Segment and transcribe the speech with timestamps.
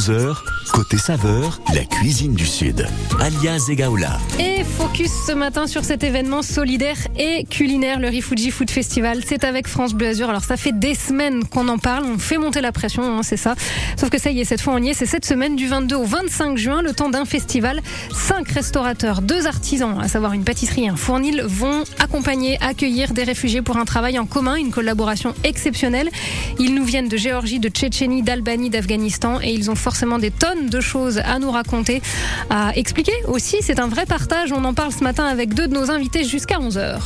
[0.00, 0.36] 10h-11h,
[0.72, 2.86] côté saveur, la cuisine du Sud.
[3.20, 4.18] Alia Zegaoula.
[4.38, 9.20] Et focus ce matin sur cet événement solidaire et culinaire, le Rifuji Food Festival.
[9.26, 10.30] C'est avec France Bleu Azur.
[10.30, 13.36] Alors ça fait des semaines qu'on en parle, on fait monter la pression, hein, c'est
[13.36, 13.56] ça.
[13.98, 15.96] Sauf que ça y est, cette fois on y est, c'est cette semaine du 22
[15.96, 17.82] au 25 juin, le temps d'un festival.
[18.14, 23.24] Cinq restaurateurs, deux artisans, à savoir une pâtisserie et un fournil, vont accompagner, accueillir des
[23.24, 26.08] réfugiés pour un travail en commun, une collaboration exceptionnelle.
[26.58, 30.68] Ils nous viennent de Géorgie, de Tchétchénie, d'Albanie, d'Afghanistan et ils ont forcément des tonnes
[30.68, 32.00] de choses à nous raconter,
[32.48, 33.56] à expliquer aussi.
[33.60, 34.52] C'est un vrai partage.
[34.52, 37.00] On en parle ce matin avec deux de nos invités jusqu'à 11h.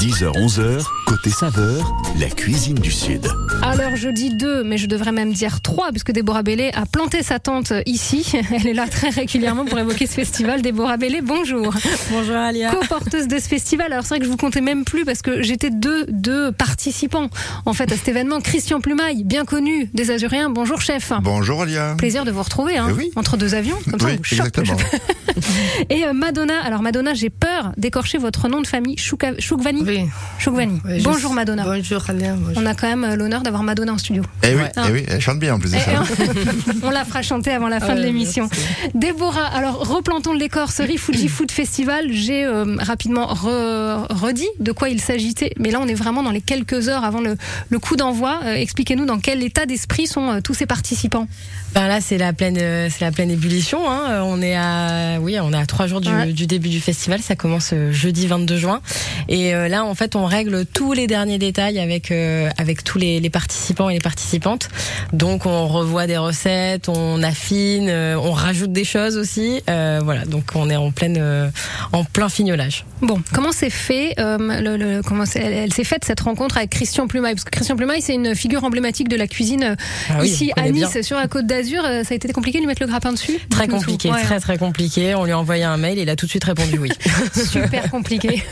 [0.00, 3.26] 10h-11h, côté saveur, la cuisine du Sud.
[3.62, 7.24] Alors je dis deux, mais je devrais même dire trois, puisque Déborah Bellé a planté
[7.24, 8.32] sa tente ici.
[8.54, 10.62] Elle est là très régulièrement pour évoquer ce festival.
[10.62, 11.74] Déborah Bellé, bonjour.
[12.12, 12.70] Bonjour Alia.
[12.70, 13.92] Co-porteuse de ce festival.
[13.92, 17.28] Alors c'est vrai que je vous comptais même plus parce que j'étais deux, deux participants
[17.66, 18.40] en fait à cet événement.
[18.40, 20.48] Christian Plumaille, bien connu des Azuréens.
[20.48, 21.12] Bonjour chef.
[21.22, 21.96] Bonjour Alia.
[21.98, 23.10] Plaisir de vous retrouver hein, Eh oui.
[23.16, 23.78] entre deux avions.
[23.90, 24.46] Comme ça, Oui, choque.
[24.46, 24.76] exactement.
[25.90, 26.60] Et euh, Madonna.
[26.62, 28.96] Alors Madonna, j'ai peur d'écorcher votre nom de famille.
[28.96, 29.82] Choukvani.
[29.84, 30.04] Oui.
[30.38, 30.80] Choukvani.
[30.84, 31.64] oui, Bonjour Madonna.
[31.64, 32.34] Bonjour Alia.
[32.34, 32.62] bonjour.
[32.62, 34.22] On a quand même euh, l'honneur d'avoir Madonna en studio.
[34.42, 35.70] Eh oui, eh oui, elle chante bien en plus
[36.82, 38.48] on, la fera chanter avant la fin de l'émission.
[38.94, 42.06] Déborah, alors replantons l'écorcerie Fuji Food Festival.
[42.12, 46.30] J'ai euh, rapidement re- redit de quoi il s'agitait, mais là on est vraiment dans
[46.30, 47.36] les quelques heures avant le,
[47.68, 48.40] le coup d'envoi.
[48.44, 51.26] Euh, Expliquez-nous dans quel état d'esprit sont euh, tous ces participants.
[51.74, 53.88] Ben là, c'est la pleine, euh, c'est la pleine ébullition.
[53.88, 54.22] Hein.
[54.24, 56.32] On est à, oui, on est à trois jours du, Ouais.
[56.32, 57.20] du début du festival.
[57.22, 58.80] Ça commence jeudi 22 juin.
[59.28, 62.98] Et euh, là, en fait, on règle tous les derniers détails avec euh, avec tous
[62.98, 64.68] les, les participants et les participantes.
[65.12, 69.62] Donc, on revoit des recettes, on affine, euh, on rajoute des choses aussi.
[69.70, 70.24] Euh, voilà.
[70.24, 71.48] Donc, on est en pleine, euh,
[71.92, 72.84] en plein fignolage.
[73.02, 76.70] Bon, comment s'est fait euh, le, le- comment elle, elle s'est faite cette rencontre avec
[76.70, 77.34] Christian Plumaille?
[77.34, 79.76] Parce que Christian Plumaille, c'est une figure emblématique de la cuisine
[80.08, 81.02] Ah oui, ici à Nice, bien.
[81.04, 81.82] sur la Côte d'Azur.
[81.84, 83.38] Ça a été compliqué de lui mettre le grappin dessus?
[83.48, 84.10] Très compliqué.
[84.10, 84.22] Ouais.
[84.24, 85.14] très très compliqué.
[85.14, 86.90] On lui a envoyé un mail et il a tout de suite répondu oui.
[87.32, 88.42] Super compliqué.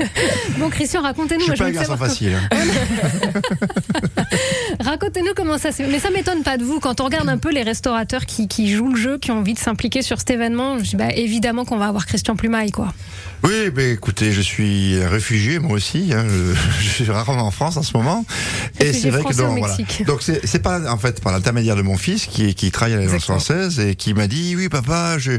[0.58, 1.40] Bon, Christian, racontez-nous.
[1.46, 2.48] Je suis pas un garçon savoir hein.
[4.80, 5.86] Racontez-nous comment ça se fait.
[5.86, 6.80] Mais ça m'étonne pas de vous.
[6.80, 9.54] Quand on regarde un peu les restaurateurs qui, qui jouent le jeu, qui ont envie
[9.54, 12.92] de s'impliquer sur cet événement, je dis bah, évidemment qu'on va avoir Christian Plumaille, quoi.
[13.44, 16.12] Oui, ben écoutez, je suis réfugié moi aussi.
[16.12, 18.24] Hein, je, je suis rarement en France en ce moment.
[18.78, 20.04] Français au donc, Mexique.
[20.06, 23.02] Donc c'est c'est pas en fait par l'intermédiaire de mon fils qui qui travaille à
[23.02, 23.38] Exactement.
[23.38, 25.32] française et qui m'a dit oui papa, je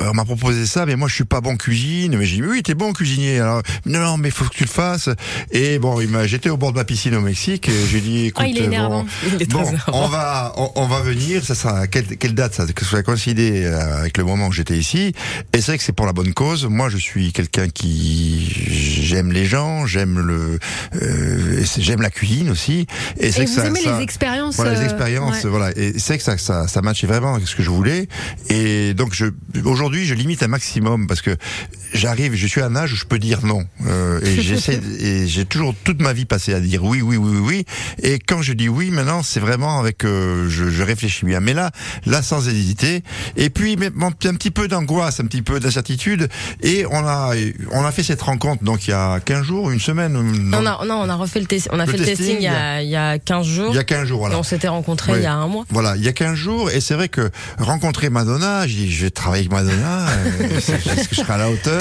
[0.00, 2.16] on m'a proposé ça, mais moi je suis pas bon en cuisine.
[2.16, 3.40] Mais j'ai dit oui t'es bon cuisinier.
[3.40, 5.08] Alors non non mais faut que tu le fasses.
[5.52, 8.26] Et bon il m'a j'étais au bord de ma piscine au Mexique et j'ai dit
[8.26, 9.06] écoute Ah, il est bon,
[9.36, 9.62] Il est Bon,
[9.92, 11.44] on va, on, on va venir.
[11.44, 14.52] Ça sera quelle, quelle date ça Que ça va coïncider euh, avec le moment où
[14.52, 15.12] j'étais ici.
[15.52, 16.64] Et c'est vrai que c'est pour la bonne cause.
[16.66, 18.48] Moi, je suis quelqu'un qui
[19.04, 20.58] j'aime les gens, j'aime le,
[21.00, 22.86] euh, j'aime la cuisine aussi.
[23.20, 25.50] Et c'est que vous ça, aimez ça- les expériences voilà les euh, expériences, ouais.
[25.50, 25.70] voilà.
[25.76, 28.08] Et c'est que ça, ça, ça matchait vraiment avec ce que je voulais.
[28.50, 29.26] Et donc, je,
[29.64, 31.36] aujourd'hui, je limite un maximum parce que
[31.92, 33.64] j'arrive, je suis à un âge où je peux dire non.
[33.86, 37.30] Euh, et j'essaie, et j'ai toujours toute ma vie passé à dire oui, oui, oui,
[37.36, 37.64] oui, oui.
[38.02, 41.40] Et quand je dis oui, maintenant, c'est vraiment avec, euh, je, je réfléchis bien.
[41.40, 41.70] Mais là,
[42.06, 43.02] là, sans hésiter.
[43.36, 46.28] Et puis, mais, bon, un petit peu d'angoisse, un petit peu d'incertitude.
[46.62, 47.32] Et on a,
[47.72, 50.12] on a fait cette rencontre, donc il y a 15 jours, une semaine.
[50.14, 51.70] non, On a, non, on a refait le testing.
[51.74, 53.68] On a Le fait le testing, testing il y a, il y a 15 jours.
[53.72, 54.36] il y a 15 jours, voilà.
[54.36, 55.18] Et on s'était rencontrés Oui.
[55.18, 55.64] il y a un mois.
[55.70, 59.10] Voilà, il y a 15 jours, et c'est vrai que rencontrer Madonna, j'ai je vais
[59.10, 61.80] travailler avec Madonna, euh, est-ce que je serai à la hauteur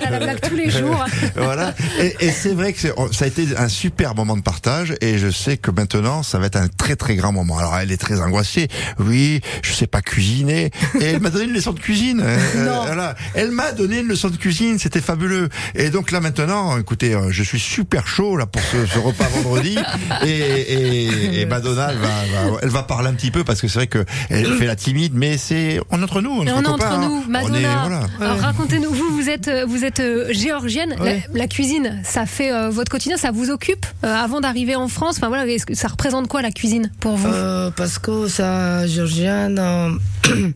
[0.00, 1.04] elle a la blague tous les jours.
[1.36, 4.94] Voilà, et, et c'est vrai que on- ça a été un super moment de partage,
[5.00, 7.58] et je sais que maintenant, ça va être un très très grand moment.
[7.58, 11.52] Alors, elle est très angoissée, oui, je sais pas cuisiner, et elle m'a donné une
[11.52, 12.20] leçon de cuisine.
[12.24, 13.14] euh, euh, voilà.
[13.34, 15.48] Elle m'a donné une leçon de cuisine, c'était fabuleux.
[15.74, 19.26] Et donc là maintenant, écoutez, euh, je suis super chaud là pour ce, ce repas
[19.42, 19.76] vendredi,
[20.24, 23.68] et, et, et Madonna, elle va, va- elle va parler un petit peu parce que
[23.68, 26.50] c'est vrai que elle fait la timide, mais c'est on est entre nous, on est
[26.52, 26.98] entre hein.
[27.02, 28.08] nous, On Madonna.
[28.18, 28.34] voilà.
[28.36, 30.96] Racontez-nous, vous, vous êtes, vous êtes géorgienne.
[31.34, 35.16] La- cuisine, ça fait euh, votre quotidien, ça vous occupe euh, avant d'arriver en France.
[35.18, 37.28] Enfin voilà, que ça représente quoi la cuisine pour vous?
[37.28, 39.90] Euh, parce que ça, géorgienne, euh,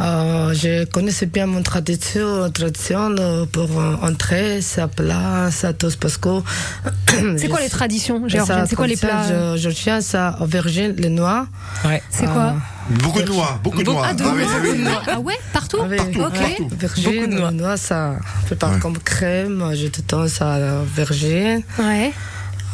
[0.00, 3.14] euh, je connaissais bien mon tradition, tradition
[3.52, 6.28] pour euh, entrer, ça plat, ça tout, parce que.
[7.38, 9.56] C'est quoi les traditions géorgiennes C'est quoi les plats?
[9.56, 11.46] Géorgiens, ça, aubergine, les noix.
[11.84, 12.02] Ouais.
[12.10, 12.54] C'est quoi?
[13.02, 14.02] Beaucoup de noix, beaucoup de noix.
[14.10, 14.78] Ah, de Ah oui, noix, oui, oui.
[14.78, 15.02] de noix.
[15.06, 16.32] Ah ouais, partout Avec- Ok.
[16.34, 16.68] partout.
[16.72, 17.50] Aubergine, Beaucoup de noix.
[17.52, 21.62] noix, ça prépare comme crème, je te donne ça, aubergine.
[21.78, 22.12] Ouais.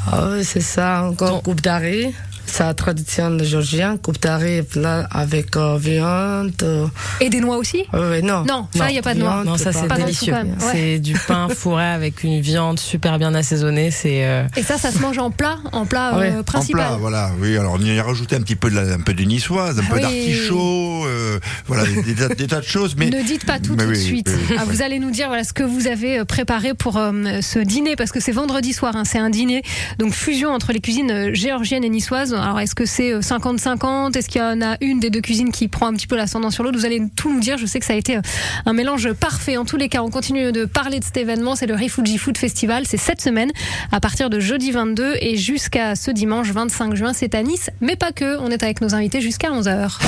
[0.06, 2.12] Ah oui, c'est ça, encore coupe d'arrêt.
[2.50, 6.52] Sa tradition géorgienne, coupe d'arrive là avec euh, viande.
[6.62, 6.86] euh,
[7.20, 7.84] Et des noix aussi?
[7.92, 8.44] Non.
[8.44, 9.42] Non, ça, y a pas de noix.
[9.44, 10.32] Non, ça c'est délicieux.
[10.32, 10.44] Ouais.
[10.72, 13.90] C'est du pain fourré avec une viande super bien assaisonnée.
[13.90, 16.80] C'est euh, Et ça, ça se mange en plat, en plat ouais, euh, principal.
[16.82, 17.30] En plat, voilà.
[17.40, 19.78] Oui, alors on y a rajouté un petit peu de, la, un peu de niçoise,
[19.78, 20.02] un Ah peu oui.
[20.02, 22.94] d'artichaut, euh, voilà, des, des tas- des tas de choses.
[22.96, 24.28] Mais ne dites pas tout Mais tout de suite.
[24.28, 24.56] oui, oui.
[24.58, 27.96] Ah, vous allez nous dire voilà ce que vous avez préparé pour euh, ce dîner
[27.96, 28.96] parce que c'est vendredi soir.
[28.96, 29.62] hein, c'est un dîner
[29.98, 32.34] donc fusion entre les cuisines géorgiennes et niçoises.
[32.40, 35.52] Alors est-ce que c'est euh, 50-50 Est-ce qu'il y en a une des deux cuisines
[35.52, 36.78] qui prend un petit peu l'ascendant sur l'autre?
[36.78, 37.58] Vous allez tout nous dire.
[37.58, 38.22] Je sais que ça a été euh,
[38.66, 39.56] un mélange parfait.
[39.56, 41.54] En tous les cas, on continue de parler de cet événement.
[41.54, 42.84] C'est le Rifuji Food Festival.
[42.86, 43.50] C'est cette semaine
[43.92, 47.12] à partir de jeudi 22 et jusqu'à ce dimanche 25 juin.
[47.12, 48.38] C'est à Nice, mais pas que.
[48.38, 49.98] On est avec nos invités jusqu'à 11 h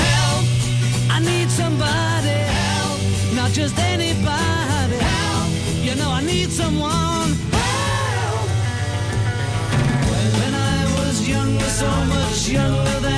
[1.09, 2.99] I need somebody help,
[3.35, 5.49] not just anybody help.
[5.83, 7.12] You know I need someone
[12.49, 13.12] younger than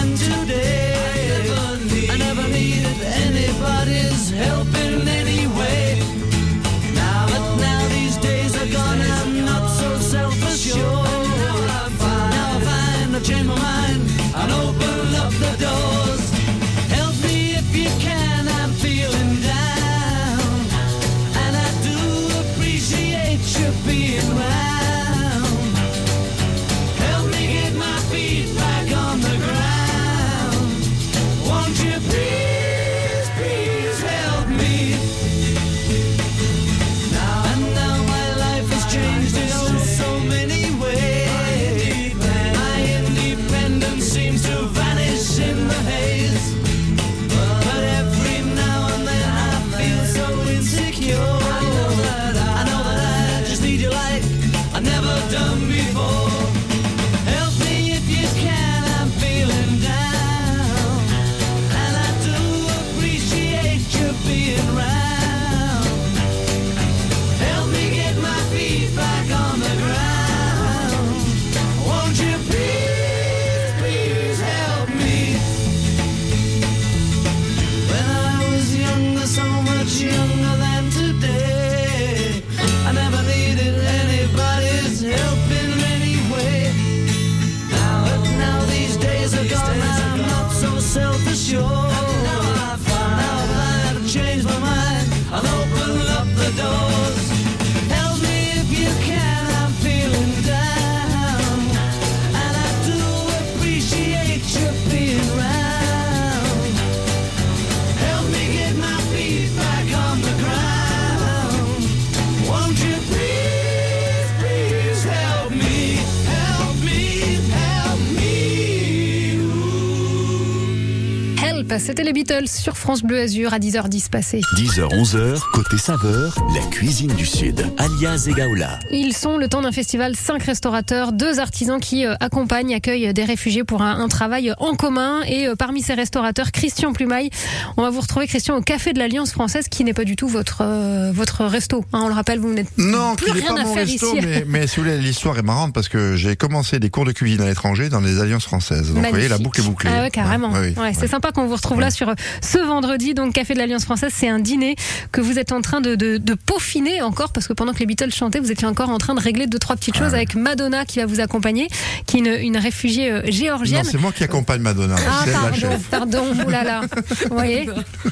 [121.80, 124.40] c'était les Beatles sur France Bleu Azur à 10h10 passé.
[124.58, 127.66] 10h, 11h, côté saveur, la cuisine du Sud.
[127.78, 128.80] Alias Egaola.
[128.92, 133.26] Ils sont le temps d'un festival, cinq restaurateurs, deux artisans qui euh, accompagnent, accueillent des
[133.26, 135.22] réfugiés pour un, un travail en commun.
[135.28, 137.30] Et euh, parmi ces restaurateurs, Christian Plumaille.
[137.78, 140.28] On va vous retrouver Christian au Café de l'Alliance française, qui n'est pas du tout
[140.30, 141.84] votre euh, votre resto.
[141.94, 144.26] hein, on le rappelle, vous n'êtes Non, plus rien pas à mon faire resto, ici.
[144.26, 147.12] mais, mais si vous voulez, l'histoire est marrante parce que j'ai commencé des cours de
[147.12, 148.94] cuisine à l'étranger dans des alliances françaises.
[148.94, 149.90] Donc vous voyez, la boucle est bouclée.
[149.94, 150.52] Ah ouais, carrément.
[150.52, 150.94] Ouais, ouais, Ouais, ouais.
[150.98, 153.14] c'est sympa qu'on vous retrouve là sur euh, ce vendredi.
[153.14, 154.76] Donc, Café de l'Alliance Française, c'est un dîner
[155.12, 157.86] que vous êtes en train de, de, de peaufiner encore parce que pendant que les
[157.86, 160.86] Beatles chantaient, vous étiez encore en train de régler deux, trois petites choses avec Madonna
[160.86, 161.68] qui va vous accompagner,
[162.06, 163.84] qui est une, une réfugiée euh, Non, géorgienne.
[163.84, 164.96] c'est moi qui accompagne Madonna.
[165.08, 166.82] Ah, pardon, pardon, oulala.
[167.30, 167.68] Vous voyez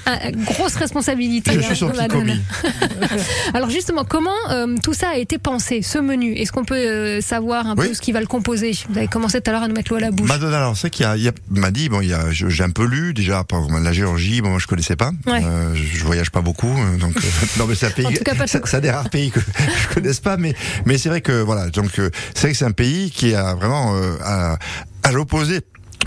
[0.05, 1.51] Ah, Grosse responsabilité.
[1.53, 2.33] Je hein, suis petit Madonna.
[3.53, 6.33] Alors justement, comment euh, tout ça a été pensé, ce menu?
[6.33, 8.71] Est-ce qu'on peut euh, savoir un peu ce qui va le composer?
[8.89, 10.27] Vous avez commencé tout à l'heure à nous mettre l'eau à la bouche.
[10.27, 12.31] Madonna, alors c'est qu'il y a, il y a- m'a dit bon, il y a,
[12.31, 14.41] je- j'ai un peu lu déjà par exemple, la Géorgie.
[14.41, 15.11] Bon, moi je connaissais pas.
[15.25, 15.43] Ouais.
[15.43, 17.21] Euh, je, voyage pas beaucoup, euh, donc euh,
[17.59, 18.19] non mais c'est un pays,
[18.65, 19.39] ça, des rares pays que
[19.89, 20.53] je connaisse pas, mais
[20.85, 23.55] mais c'est vrai que voilà, donc euh, c'est vrai que c'est un pays qui a
[23.55, 24.57] vraiment euh, à,
[25.03, 25.61] à l'opposé.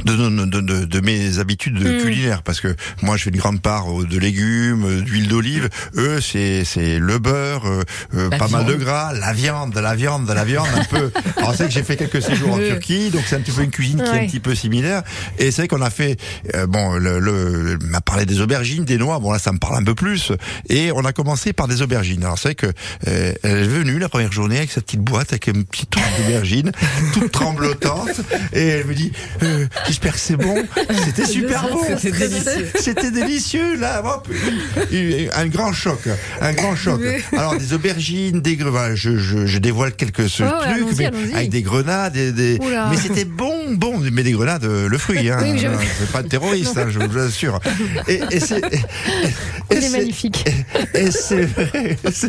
[0.05, 2.03] De, de, de, de- de mes habitudes Mm.
[2.03, 5.69] culinaires parce que moi je fais une grande part euh, de légumes, euh, d'huile d'olive.
[5.97, 7.83] Eux c'est c'est le beurre, euh,
[8.15, 11.11] euh, pas mal de gras, la viande, de la viande, de la viande un peu.
[11.39, 12.59] Alors c'est que j'ai fait quelques séjours en.
[12.59, 15.03] Turquie, donc c'est un petit peu une cuisine qui est un petit peu similaire.
[15.39, 16.19] Et c'est vrai qu'on a fait,
[16.55, 19.19] euh, bon, le, le m'a parlé des aubergines, des noix.
[19.19, 20.33] Bon là, ça me parle un peu plus.
[20.69, 22.23] Et on a commencé par des aubergines.
[22.25, 22.67] Alors c'est que
[23.09, 26.05] euh, elle est venue la première journée avec sa petite boîte avec une petite truc
[26.19, 26.71] d'aubergine,
[27.13, 28.21] toute tremblotante,
[28.53, 29.13] et elle me dit,
[29.43, 30.65] euh, J'espère que c'est bon.
[31.05, 31.81] C'était super bon.
[31.99, 32.69] C'était délicieux.
[32.81, 34.03] C'était délicieux, là.
[34.05, 34.29] hop,
[34.91, 36.01] une- un grand choc,
[36.41, 37.01] un grand choc.
[37.37, 38.95] Alors des aubergines, des grenades.
[38.95, 40.51] Je, je, je dévoile quelques ce ouais,
[40.85, 42.89] trucs, mais avec des grenades, des, des- Oula.
[42.91, 43.99] mais c'était bon, bon.
[44.13, 45.39] Mais des grenades, euh, le fruit, hein.
[45.43, 45.67] Oui, je-
[46.01, 47.61] C'est pas de terroriste, hein, je vous assure.
[48.09, 48.61] Et, et c'est,
[49.91, 50.45] magnifique.
[50.95, 52.29] et c'est vrai, c'est-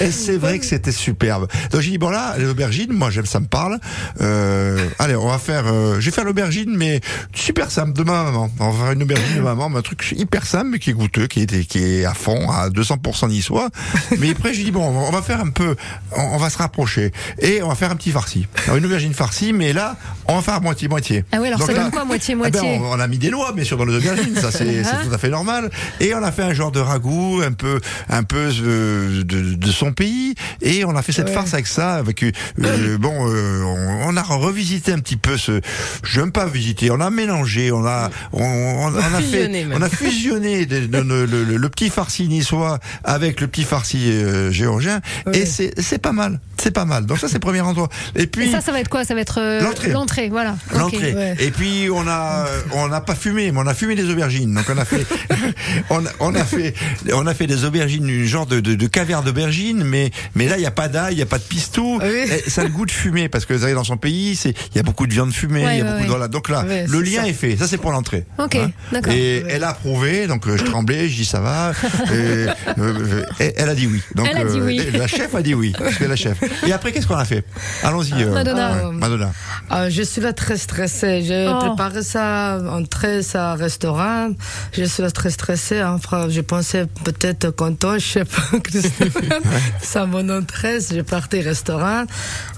[0.00, 1.46] et c'est vrai que c'était superbe.
[1.70, 3.78] Donc j'ai dit bon là, les aubergines, moi j'aime, ça me parle.
[4.20, 7.00] Euh, allez, on va faire, euh, je vais faire l'aubergine, mais
[7.34, 8.50] super simple de ma maman.
[8.58, 10.94] On va faire une aubergine de maman, mais un truc hyper simple, mais qui est
[10.94, 13.68] goûteux, qui est, qui est à fond, à 200% niçois.
[14.18, 15.76] Mais après j'ai dit bon, on va faire un peu,
[16.16, 18.46] on, va se rapprocher et on va faire un petit farci.
[18.64, 19.96] Alors, une aubergine farcie, mais là
[20.26, 21.24] on va faire moitié moitié.
[21.32, 23.18] Ah ouais, alors ça là- donne quoi, moitié, ah ben, moitié on, on a mis
[23.18, 25.70] des lois, bien sûr, dans les aubergines, ça c'est c'est tout à fait normal.
[26.00, 29.70] Et on a fait un genre de ragoût, un peu, un peu euh, de, de
[29.70, 33.62] son pays, et on a fait cette farce avec ça, avec euh, euh, bon, euh,
[33.64, 35.60] on, on a revisité un petit peu ce,
[36.02, 36.46] je n'aime pas
[36.90, 39.78] on a mélangé, on a, on, on, on a fait, Fusionné même.
[39.78, 43.64] on a fusionné de- de- de- le, le- le petit farci niçois avec le petit
[43.64, 45.00] farci euh, géorgien,
[45.32, 47.06] et c'est c'est pas mal, c'est pas mal.
[47.06, 47.88] Donc ça c'est le premier endroit.
[48.16, 49.04] Et puis Et ça, ça va être quoi?
[49.04, 49.90] Ça va être euh, L'entrée.
[49.90, 50.56] L'entrée, voilà.
[50.74, 51.14] L'entrée.
[51.14, 51.34] Ouais.
[51.40, 54.54] Et puis on a on n'a pas fumé, mais on a fumé des aubergines.
[54.54, 55.06] Donc on a fait
[55.90, 56.74] on a, on a fait
[57.12, 60.56] on a fait des aubergines, une genre de, de, de caviar d'aubergine, mais mais là
[60.56, 61.98] il y a pas d'ail, il y a pas de pistou.
[62.00, 62.30] Ah oui.
[62.48, 64.76] Ça a le goût de fumée parce que vous allez dans son pays, c'est il
[64.76, 66.28] y a beaucoup de viande fumée, Ouais, il y a ouais, beaucoup de voilà.
[66.28, 67.28] Donc là Ouais, le lien ça.
[67.28, 67.56] est fait.
[67.56, 68.24] Ça c'est pour l'entrée.
[68.38, 68.44] Hein.
[68.46, 68.58] Ok,
[68.92, 69.12] d'accord.
[69.12, 71.72] Et elle a approuvé, donc euh, je tremblais, je dis ça va.
[72.12, 74.00] Et, euh, euh, et elle a dit oui.
[74.14, 74.80] Donc Elle a dit oui.
[74.80, 76.38] et la chef a dit oui, parce que la chef.
[76.66, 77.44] Et après qu'est-ce qu'on a fait?
[77.82, 78.12] Allons-y.
[78.22, 78.88] euh, Madonna.
[78.88, 79.32] ouais, Madonna.
[79.68, 81.22] Ah, je suis là très stressée.
[81.22, 81.58] J'ai Oh.
[81.58, 84.30] préparé ça entrée, ça restaurant.
[84.72, 85.80] Je suis là très stressée.
[85.80, 86.30] Hein, frère.
[86.30, 89.16] je pensais peut-être content, je sais pas, Christophe.
[89.82, 90.78] ça mon entrée.
[90.90, 92.04] J'ai parti restaurant.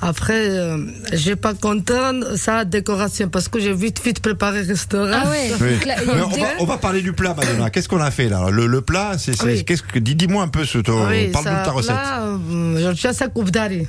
[0.01, 0.79] Après, euh,
[1.13, 5.11] j'ai pas content ça décoration parce que j'ai vite vite préparé restaurant.
[5.13, 5.51] Ah ouais.
[5.61, 5.71] Oui.
[5.73, 7.71] Donc là, il y a Mais on, va, on va parler du plat, Madonna.
[7.71, 9.65] Qu'est-ce qu'on a fait là Le, le plat, c'est, c'est- Oui.
[9.65, 11.91] qu'est-ce que dis- dis-moi un peu ce ton, Oui, parle-nous de ça, ta recette.
[11.95, 13.87] Là, euh, je tiens ça coupe d'arrêt.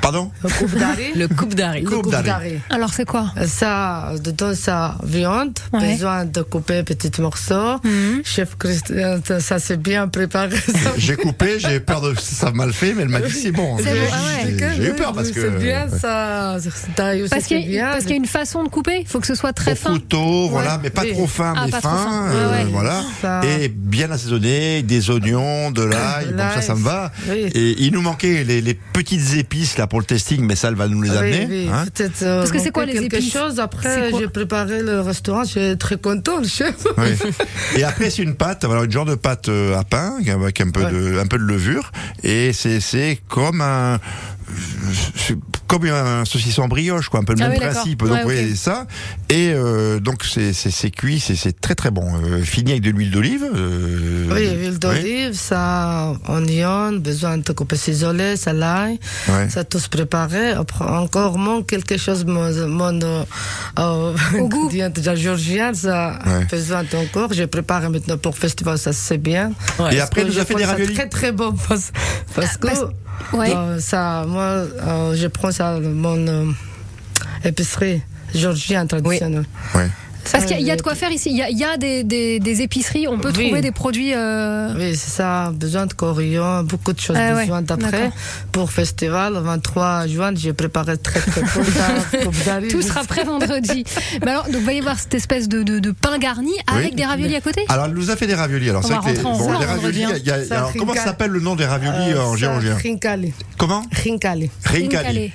[0.00, 1.10] Pardon Coupe d'arrêt.
[1.16, 1.80] Le coupe d'arrêt.
[1.80, 2.60] Le coupe coupe d'arrêt.
[2.70, 5.92] Alors c'est quoi Ça, dedans, ça, viande, Ouais.
[5.94, 7.78] besoin de couper petits morceaux.
[7.84, 8.22] Mhm.
[8.24, 10.56] Chef Christian, ça c'est bien préparé.
[10.96, 13.76] J'ai coupé, j'ai peur de ça mal fait, mais elle m'a dit c'est bon.
[13.78, 14.56] C'est J'ai- bon, ah ouais.
[14.76, 16.56] j'ai, eu peur parce que C'est bien ça.
[16.94, 19.00] Taille aussi, Parce qu'il y, a- y une façon de couper.
[19.00, 19.90] Il faut que ce soit très Au fin.
[19.90, 21.12] couteau, voilà, Ouais, mais pas oui.
[21.12, 22.28] trop fin, Ah, mais pas trop fin, fin.
[22.30, 27.10] euh, voilà, Ça- et bien assaisonné, des oignons, de l'ail, donc ça, ça me va.
[27.28, 27.50] oui.
[27.54, 30.74] Et il nous manquait les, les petites épices là pour le testing, mais ça, elle
[30.74, 31.46] va nous les amener.
[31.48, 31.84] oui, hein.
[31.92, 33.58] peut-être, euh, Parce que c'est quoi, les quelque épices chose.
[33.60, 35.44] Après, j'ai préparé le restaurant.
[35.44, 36.86] J'ai très content, le chef.
[36.96, 37.08] Oui.
[37.76, 40.70] Et après c'est une pâte, voilà, une genre de pâte euh, à pain avec un
[40.70, 41.90] peu de un peu de levure
[42.22, 43.98] et c'est comme un
[45.68, 48.00] comme un saucisson brioche quoi, un peu le Ah même oui, principe.
[48.02, 48.28] Donc Ouais, ok.
[48.28, 48.86] oui, ça
[49.28, 52.82] et euh, donc c'est c'est c'est cuit, c'est c'est très très bon, euh, fini avec
[52.82, 53.44] de l'huile d'olive.
[53.54, 58.98] euh, Oui, huile d'olive, ça, oignon, besoin de couper cisolé, ça l'ail,
[59.28, 59.48] Ouais.
[59.50, 60.50] ça tous préparé.
[60.52, 64.70] Après, encore manque quelque chose, mon, mon euh, Au goût.
[65.04, 66.44] la géorgienne, ça Ouais.
[66.50, 67.32] besoin encore.
[67.32, 69.52] J'ai préparé maintenant pour le festival, ça c'est bien.
[69.78, 69.96] Ouais.
[69.96, 70.94] Et après, nous a je fait des raviolis.
[70.94, 71.92] Très très bon parce,
[72.34, 72.84] parce que parce-
[73.32, 73.54] ouais.
[73.54, 76.44] euh, ça, moi, euh, je prends ça mon euh,
[77.44, 78.02] épicerie
[78.34, 79.44] géorgienne traditionnelle.
[79.74, 79.88] Ouais.
[80.32, 81.30] Parce qu'il y a- il y a de j'ai- quoi faire ici.
[81.30, 83.06] Il y a, il y a des, des- des épiceries.
[83.08, 83.46] On peut Oui.
[83.46, 84.12] trouver des produits.
[84.14, 87.90] euh, Oui, c'est ça, besoin de coriandre, beaucoup de choses Ah ouais, besoin d'après.
[87.90, 88.12] d'accord.
[88.52, 92.68] Pour festival, le 23 juin, j'ai préparé très très peu.
[92.70, 93.84] Tout sera prêt vendredi.
[94.24, 96.96] Mais alors, donc, vous allez voir cette espèce de, de, de pain garni avec Oui.
[96.96, 97.64] des raviolis à côté.
[97.68, 98.70] Alors elle nous a fait des raviolis.
[98.70, 100.30] Alors c'est va vrai que les, rentrer en bon, volant les raviolis, vendredi, il y
[100.30, 103.32] a- y a- Ça, alors comment s'appelle le nom des raviolis Euh, en géorgien Rinkali.
[103.56, 104.50] Comment Rinkali.
[104.64, 105.32] Rinkali.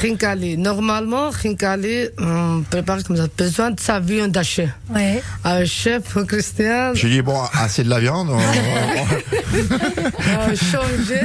[0.00, 0.56] Rinkali.
[0.58, 3.26] Normalement, Rinkali, on prépare comme ça.
[3.36, 4.68] Besoin de sa viande hachée.
[4.94, 5.22] Ouais.
[5.44, 8.28] Un chef Christian J'ai dit bon assez de la viande.
[8.30, 11.20] on- on- a changé,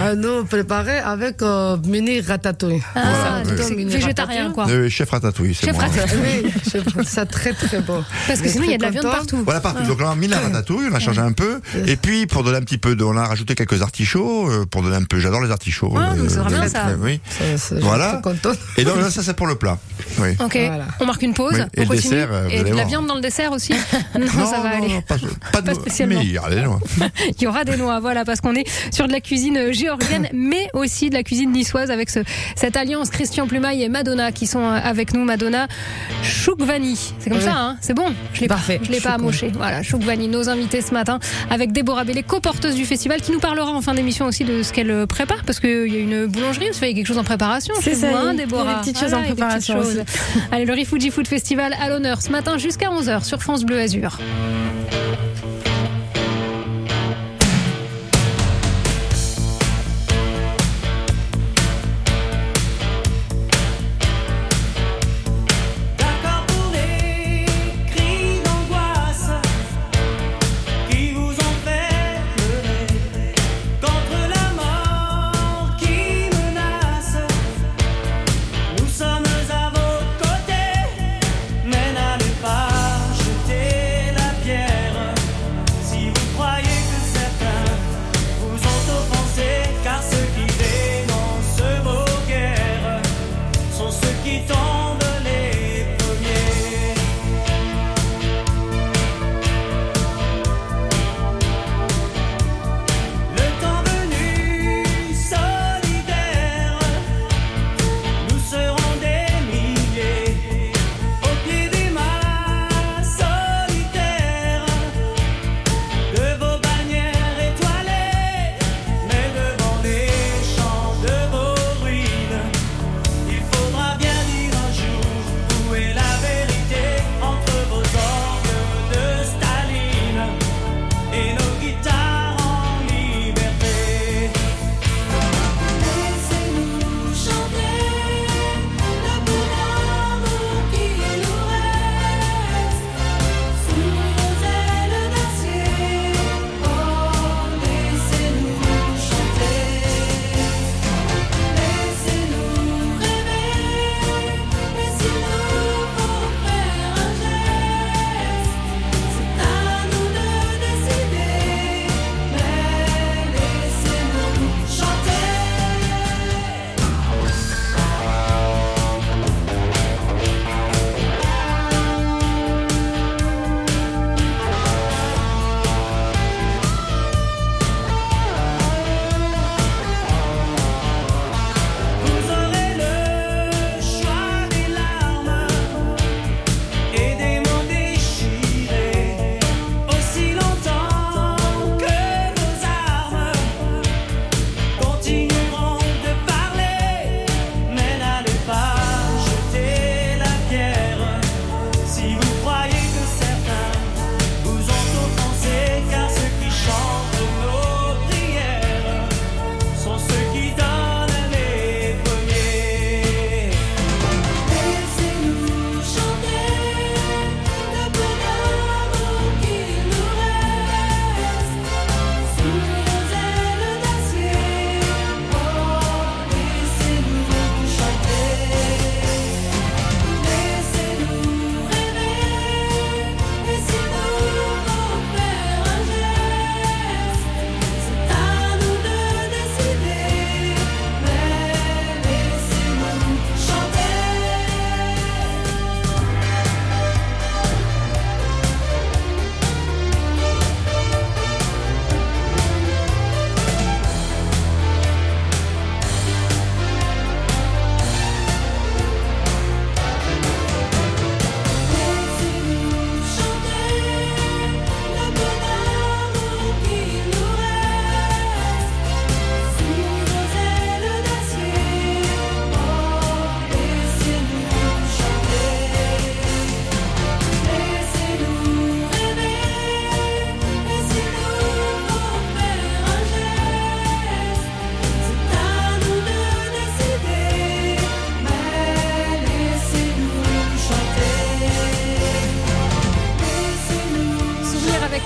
[0.00, 2.82] euh, nous préparer avec euh, mini ratatouille.
[2.94, 4.68] Ah, Voilà, c'est Mini végétarien, quoi.
[4.68, 5.84] Euh, chef ratatouille, c'est Chef moi.
[5.84, 6.42] ratatouille.
[6.44, 8.02] Oui, chef, ça très très bon.
[8.26, 9.16] Parce que Mais sinon, il y a de la viande content.
[9.16, 9.42] partout.
[9.44, 9.82] Voilà partout.
[9.84, 11.60] Donc là, on a mis la ratatouille, on a changé un peu.
[11.86, 14.82] Et puis, pour donner un petit peu de, on a rajouté quelques artichauts, euh, pour
[14.82, 15.92] donner un peu, j'adore les artichauts.
[15.96, 16.86] Ah, donc c'est vraiment euh, ça.
[17.00, 17.20] Oui.
[17.28, 18.05] Ça, je Voilà.
[18.78, 19.78] Et donc là, ça c'est pour le plat.
[20.18, 20.30] Oui.
[20.44, 20.84] Ok, Voilà.
[21.00, 21.54] on marque une pause.
[21.54, 22.02] Oui, et on le continue.
[22.14, 22.86] dessert, euh, vous et de la voir.
[22.88, 23.72] viande dans le dessert aussi
[24.18, 24.88] Non, ça va aller.
[24.88, 25.14] non, pas,
[25.52, 25.80] pas, de Pas noix.
[25.82, 26.18] spécialement.
[26.18, 26.78] Mais il y a des noix.
[27.38, 30.28] Il y aura des noix, voilà, parce qu'on est sur de la cuisine euh, géorgienne,
[30.32, 32.20] mais aussi de la cuisine niçoise avec ce,
[32.56, 35.24] cette alliance Christian Plumaille et Madonna qui sont euh, avec nous.
[35.24, 35.66] Madonna
[36.22, 38.12] Choukvani, c'est comme ça, hein c'est bon?
[38.32, 38.80] Je l'ai pas, Parfait.
[38.82, 39.50] je l'ai pas amoché.
[39.54, 41.18] Voilà, Choukvani, nos invités ce matin
[41.50, 44.72] avec Déborah Bellé, co-porteuse du festival, qui nous parlera en fin d'émission aussi de ce
[44.72, 47.74] qu'elle prépare, parce qu'il y a une boulangerie, il y a quelque chose en préparation.
[47.80, 48.74] C'est chez ça, vous, il y a- il y a Déborah.
[48.74, 49.80] des petites choses Voilà, en préparation.
[50.52, 54.18] Allez, le Rifuji Food Festival à l'honneur ce matin jusqu'à 11h sur France Bleu Azur.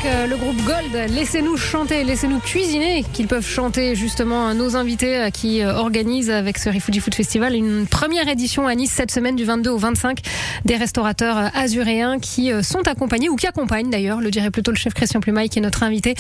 [0.05, 5.31] Le groupe Gold, laissez-nous chanter, laissez-nous cuisiner, qu'ils peuvent chanter justement à nos invités euh,
[5.31, 9.37] qui euh, organisent avec ce Refugee Food Festival une première édition à Nice cette semaine
[9.37, 10.21] du 22 au 25
[10.65, 14.71] des restaurateurs euh, azuréens qui euh, sont accompagnés ou qui accompagnent d'ailleurs, le dirait plutôt
[14.71, 16.15] le chef Christian Plumaille qui est notre invité,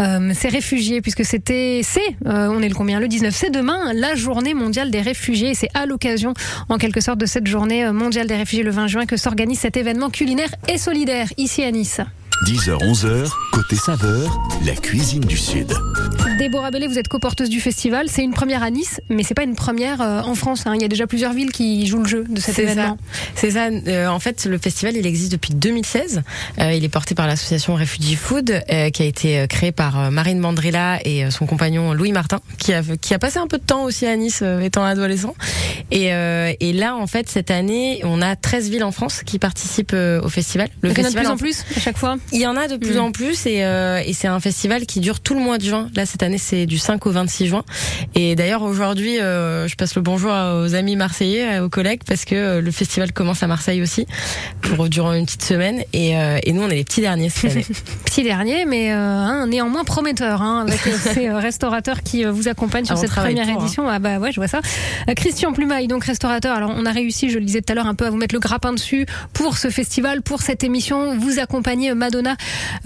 [0.00, 3.00] euh, ces réfugiés puisque c'était, c'est, euh, on est le combien?
[3.00, 6.34] Le 19, c'est demain la journée mondiale des réfugiés et c'est à l'occasion
[6.68, 9.60] en quelque sorte de cette journée euh, mondiale des réfugiés le 20 juin que s'organise
[9.60, 12.00] cet événement culinaire et solidaire ici à Nice.
[12.46, 15.72] 10h-11h, côté saveur, la cuisine du Sud.
[16.38, 18.06] Déborah Bellet, vous êtes coporteuse du festival.
[18.08, 20.62] C'est une première à Nice, mais c'est pas une première euh, en France.
[20.66, 20.72] hein.
[20.74, 22.96] Il y a déjà plusieurs villes qui jouent le jeu de cet C'est événement.
[22.98, 23.20] ça.
[23.36, 23.66] C'est ça.
[23.86, 26.22] Euh, en fait, le festival, il existe depuis 2016.
[26.58, 30.40] Euh, il est porté par l'association Refugee Food, euh, qui a été créée par Marine
[30.40, 33.84] Mandrilla et son compagnon Louis Martin, qui a, qui a passé un peu de temps
[33.84, 35.34] aussi à Nice, étant adolescent.
[35.92, 39.38] Et, euh, et là, en fait, cette année, on a 13 villes en France qui
[39.38, 40.68] participent au festival.
[40.80, 42.16] Le Donc il y en a de festival, plus en plus à chaque fois.
[42.32, 43.00] Il y en a de plus Mm.
[43.00, 45.88] en plus et, euh, et c'est un festival qui dure tout le mois de juin.
[45.94, 47.64] Là cette année c'est du 5 au 26 juin.
[48.14, 52.34] Et d'ailleurs aujourd'hui euh, je passe le bonjour aux amis marseillais, aux collègues parce que
[52.34, 54.06] euh, le festival commence à Marseille aussi
[54.62, 57.52] pour durant une petite semaine et, euh, et nous on est les petits derniers cette
[57.52, 57.66] année.
[58.04, 62.84] Petit dernier, mais euh, hein, néanmoins prometteur, hein, avec euh, ces restaurateurs qui vous accompagnent
[62.84, 63.64] sur Ah, cette première pour, hein.
[63.64, 63.88] édition.
[63.88, 64.60] Ah bah ouais, je vois ça.
[65.16, 66.54] Christian Plumaille, donc restaurateur.
[66.56, 68.34] Alors on a réussi, je le disais tout à l'heure, un peu à vous mettre
[68.34, 71.16] le grappin dessus pour ce festival, pour cette émission.
[71.18, 72.21] Vous accompagnez Madonna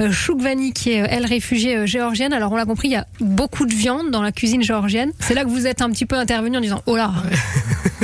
[0.01, 2.33] euh, Choukvani, qui est euh, elle réfugiée euh, géorgienne.
[2.33, 5.13] Alors on l'a compris, il y a beaucoup de viande dans la cuisine géorgienne.
[5.19, 7.13] C'est là que vous êtes un petit peu intervenu en disant oh là,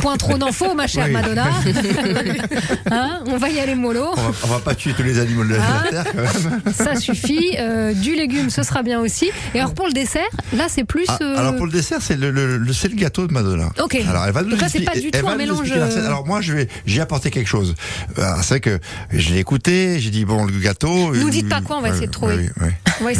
[0.02, 1.12] point trop d'infos, ma chère Oui.
[1.12, 1.46] Madonna.
[2.90, 4.04] Hein, on va y aller mollo.
[4.12, 5.84] On va, on va pas tuer tous les animaux de la, Ah.
[5.84, 6.62] la terre quand même.
[6.74, 7.56] Ça suffit.
[7.58, 9.30] Euh, du légume, ce sera bien aussi.
[9.54, 11.04] Et alors pour le dessert, là c'est plus.
[11.08, 13.68] Ah, euh, alors pour le dessert, c'est le, le, le- c'est le gâteau de Madonna.
[13.82, 13.96] Ok.
[14.08, 16.06] Alors elle va nous Donc là, c'est expliquer- pas du tout va un mélange, euh,
[16.06, 17.74] Alors moi, je vais, j'ai apporté quelque chose.
[18.16, 18.78] Alors, C'est vrai que
[19.12, 21.14] je l'ai écouté, j'ai dit bon le gâteau.
[21.14, 22.50] Nous euh, dites pas quoi, on va essayer de trouver.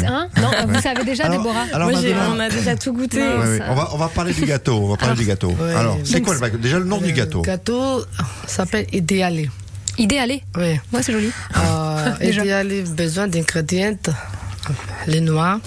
[0.07, 1.65] hein non, vous savez déjà, Alors- Déborah.
[1.73, 3.19] alors, Moi, j'ai- Madonna- on a déjà tout goûté.
[3.21, 4.75] Ouais, On va on va parler du gâteau.
[4.83, 5.49] On va parler du gâteau.
[5.59, 5.73] Ouais.
[5.75, 8.05] Alors c'est quoi le bac- déjà le nom du gâteau Le gâteau
[8.47, 9.49] s'appelle idéalé.
[9.97, 10.41] Idéalé.
[10.57, 10.79] Oui.
[10.91, 11.31] Ouais, c'est joli.
[11.57, 13.97] Euh, idéalé, besoin d'ingrédients.
[15.07, 15.59] Les noix.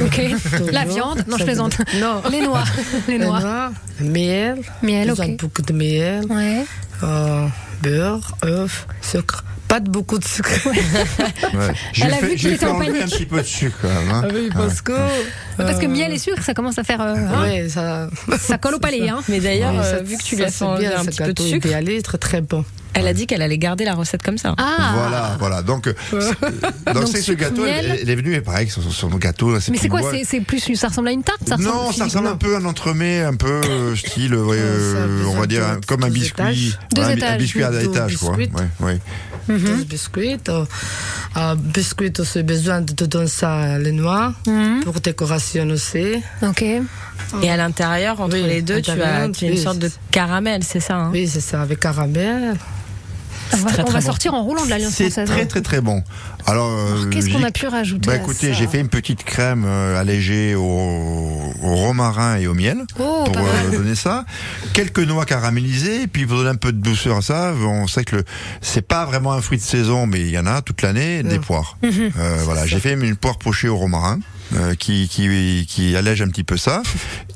[0.00, 0.20] Ok.
[0.42, 0.70] toujours.
[0.72, 1.24] La viande.
[1.28, 1.78] Non, je plaisante.
[2.00, 2.20] Non.
[2.30, 2.64] Les noix.
[3.08, 3.40] Les Les noix.
[3.40, 3.70] noix,
[4.00, 4.58] miel.
[4.82, 5.36] Miel, besoin ok.
[5.40, 6.24] beaucoup de miel.
[6.28, 6.64] Ouais.
[7.04, 7.46] euh,
[7.82, 9.44] beurre, œuf, sucre.
[9.68, 10.48] Pas de beaucoup de sucre.
[10.66, 11.72] Ouais.
[12.00, 13.02] Elle a fait, vu qu'il était en panique.
[13.02, 14.10] un petit peu de sucre quand même.
[14.10, 14.22] hein.
[14.24, 14.92] Ah oui, parce que.
[15.56, 17.00] Parce que euh, miel et sucre, ça commence à faire.
[17.00, 18.08] euh, hein, Oui, ça.
[18.38, 19.08] ça colle au palais.
[19.08, 19.18] Hein.
[19.28, 21.42] Mais d'ailleurs, Oui, euh, vu que tu lui as fait un petit peu de gâteau
[21.42, 22.64] sucre, idéalé, très très bon.
[22.94, 24.54] elle a dit qu'elle allait garder la recette comme ça.
[24.58, 24.92] Ah.
[24.94, 25.62] Voilà, voilà.
[25.62, 25.94] Donc, euh,
[26.86, 27.64] donc, Donc, c'est ce gâteau.
[27.66, 29.52] Elle, elle est venue, et pareil, sur nos gâteaux.
[29.52, 30.60] là, Mais c'est quoi c'est, plus.
[30.76, 33.34] Ça ressemble à une tarte ça Non, ça ressemble un peu à un entremets, un
[33.34, 36.42] peu euh, style, euh, on va dire comme un biscuit,
[36.96, 38.30] un- biscuit à Deux étage, quoi.
[38.36, 39.00] Ouais, biscuits.
[39.48, 39.58] Mhm.
[39.58, 40.38] Deux biscuits.
[40.48, 40.64] Euh,
[41.36, 44.32] euh, biscuits aussi, besoin de donner ça les noix.
[44.46, 44.80] Mhm.
[44.84, 46.22] Pour décoration aussi.
[46.42, 46.62] Ok.
[47.42, 49.78] Et à l'intérieur, entre Oui, les deux, tu as, l'intérieur, tu as une oui, sorte
[49.78, 51.10] de caramel, c'est ça hein?
[51.12, 52.56] Oui, c'est ça, avec caramel.
[53.52, 54.06] On va, très, on très va bon.
[54.06, 55.28] sortir en roulant de l'Alliance C'est française.
[55.28, 55.46] très hein.
[55.46, 56.02] très très bon.
[56.46, 59.64] Alors, euh, Alors, Qu'est-ce qu'on a pu rajouter bah écoutez, j'ai fait une petite crème
[59.66, 64.24] euh, allégée au, au romarin et au miel Oh, pour euh, donner ça.
[64.72, 68.04] Quelques noix caramélisées, et puis pour donner un peu de douceur à ça, on sait
[68.04, 68.24] que le-
[68.60, 71.38] c'est pas vraiment un fruit de saison, mais il y en a toute l'année, des
[71.38, 71.42] Mm.
[71.42, 71.76] poires.
[71.82, 72.10] Mhm.
[72.18, 74.18] Euh, voilà, j'ai fait une poire pochée au romarin.
[74.54, 76.82] Euh, qui, qui, qui allège un petit peu ça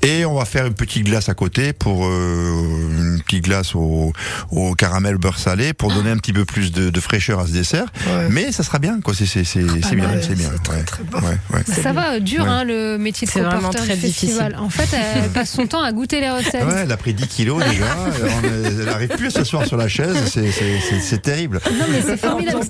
[0.03, 4.13] et on va faire une petite glace à côté pour euh, une petite glace au,
[4.51, 7.53] au caramel beurre salé pour donner un petit peu plus de, de fraîcheur à ce
[7.53, 8.29] dessert Ouais.
[8.31, 10.83] mais ça sera bien quoi c'est c'est c'est c'est bien c'est bien c'est très, ouais.
[10.85, 11.19] très bon.
[11.19, 11.63] Ouais, ouais.
[11.83, 12.49] Ça va, dur Ouais.
[12.49, 14.57] hein, le métier de C'est vraiment coporteur très du festival.
[14.59, 16.65] En fait, elle passe son temps à goûter les recettes.
[16.65, 17.85] Ouais, elle a pris 10 kilos déjà.
[18.23, 20.17] On elle arrive plus à s'asseoir sur la chaise.
[20.27, 21.61] C'est- C'est c'est- c'est terrible.
[21.79, 22.61] Non mais c'est formidable.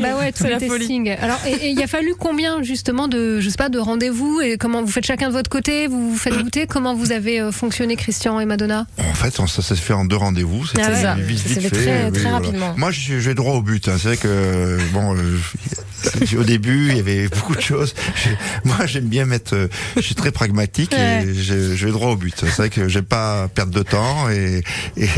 [0.00, 0.78] Bah ouais, tous C'est les la folie.
[0.78, 1.10] testings.
[1.20, 4.82] Alors et il a fallu combien justement de je sais pas de rendez-vous et comment
[4.82, 7.96] vous faites chacun de votre côté, vous vous faites goûter comment vous avez euh, fonctionné
[7.96, 8.86] Christian et Madonna?
[8.98, 10.66] En fait, on- ça s'est fait en deux rendez-vous.
[10.66, 11.02] C'était Ah ouais.
[11.02, 11.14] ça.
[11.14, 12.74] vite, vite fait très- très rapidement.
[12.76, 12.90] Moi,
[13.28, 13.88] vais droit au but.
[13.88, 13.96] hein.
[13.98, 15.38] C'est vrai que bon, euh,
[16.38, 17.94] au début, il y avait beaucoup de choses.
[18.64, 19.54] Moi, j'aime bien mettre.
[19.54, 21.54] euh, Je suis très pragmatique et je,
[21.86, 22.34] vais droit au but.
[22.40, 24.62] C'est vrai que j'aime pas perdre de temps et,
[24.96, 25.08] et,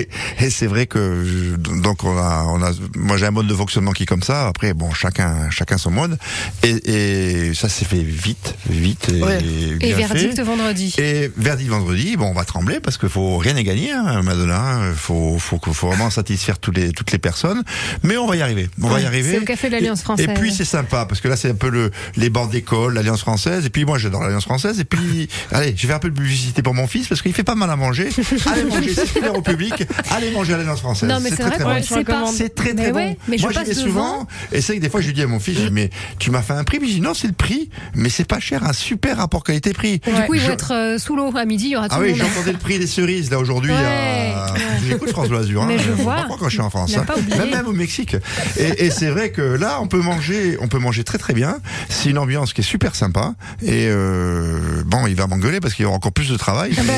[0.40, 2.72] et c'est vrai que je- donc on a, on a.
[2.96, 4.48] Moi, j'ai un mode de fonctionnement qui est comme ça.
[4.48, 6.18] Après, bon, chacun, chacun son mode.
[6.62, 9.38] Et, et ça s'est fait vite, vite et, Ouais.
[9.80, 10.42] Et bien verdict fait.
[10.42, 10.94] vendredi.
[10.98, 14.80] Et verdict vendredi, bon, on va trembler parce qu'il faut rien n'est gagné, hein, Madonna.
[14.96, 17.62] Faut, faut, faut vraiment satisfaire tous les, toutes les personnes.
[18.02, 18.68] Mais on va y arriver.
[18.82, 19.32] On va y arriver.
[19.32, 20.26] C'est au café de l'Alliance française.
[20.30, 23.20] Et puis c'est sympa parce que là c'est un peu le, les bancs d'école, l'Alliance
[23.20, 23.66] française.
[23.66, 24.80] Et puis moi j'adore l'Alliance française.
[24.80, 27.44] Et puis allez, je vais un peu de publicité pour mon fils parce qu'il fait
[27.44, 28.08] pas mal à manger.
[28.50, 29.84] Allez manger, c'est ouvert au public.
[30.10, 31.08] Allez manger à l'Alliance française.
[31.08, 32.26] Non mais c'est très, vrai très bon.
[32.26, 33.16] C'est très Mais très ouais, bon.
[33.28, 34.26] Mais je Moi j'y passe vais souvent.
[34.52, 36.30] Et c'est vrai que des fois je lui dis à mon fils, je mais tu
[36.30, 36.78] m'as fait un prix.
[36.80, 39.98] Mais je dis non c'est le prix, mais c'est pas cher, un super rapport qualité-prix.
[40.00, 41.66] Du coup, ils vont Je- être euh, sous l'eau à midi.
[41.66, 43.72] Il y aura tout ah le oui, j'entendais le prix des cerises là aujourd'hui.
[43.72, 44.52] Ouais, à...
[44.52, 44.60] ouais.
[44.88, 45.64] J'écoute France Bleu Azur.
[45.64, 45.82] Mais hein.
[45.84, 46.26] je vois.
[46.38, 46.92] quand je suis en France.
[46.92, 47.46] Il hein.
[47.50, 48.16] Même, au Mexique.
[48.58, 51.58] Et, et c'est vrai que là, on peut manger on peut manger très très bien.
[51.88, 53.34] C'est une ambiance qui est super sympa.
[53.62, 56.72] Et euh, bon, il va m'engueuler parce qu'il y aura encore plus de travail.
[56.78, 56.92] Ah bah,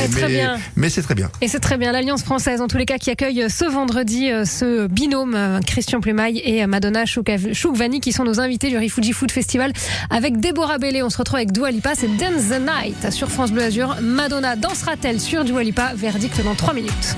[0.77, 1.31] mais c'est très bien.
[1.40, 4.44] Et c'est très bien l'Alliance française, en tous les cas, qui accueille ce vendredi euh,
[4.44, 9.31] ce binôme euh, Christian Plumaille et Madonna Choukvani qui sont nos invités du Refugee Food
[9.31, 9.73] Festival
[10.11, 11.03] avec Déborah Bellé.
[11.03, 13.96] On se retrouve avec Dua Lipa, c'est Dance the Night sur France Bleu Azur.
[14.03, 15.92] Madonna dansera-t-elle sur Dua Lipa?
[15.94, 17.16] Verdict dans 3 minutes.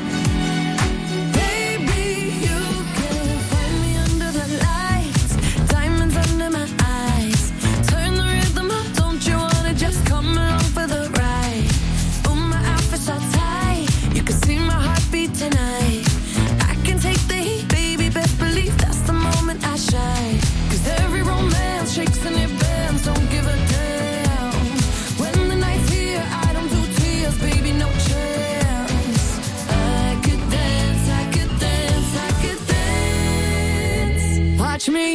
[34.83, 34.89] Dance.
[34.89, 35.12] Watch me?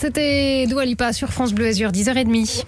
[0.00, 2.64] C'était Dua Lipa sur France Bleu Azur, 10h30.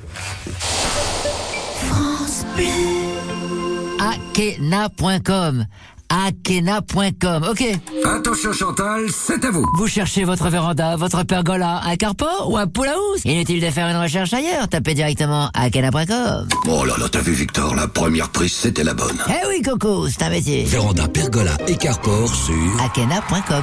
[4.00, 5.66] Akena.com.
[6.08, 7.44] Akena.com.
[7.48, 7.62] Ok.
[8.04, 9.64] Attention Chantal, c'est à vous.
[9.76, 13.86] Vous cherchez votre véranda, votre pergola, un carport ou un pool house Inutile de faire
[13.86, 14.66] une recherche ailleurs.
[14.68, 16.48] Tapez directement akena.com.
[16.68, 19.18] Oh là là, t'as vu Victor, la première prise c'était la bonne.
[19.28, 20.64] Eh oui, Coco, c'est un métier.
[20.64, 22.54] Véranda, pergola et carport sur...
[22.84, 23.62] Akena.com.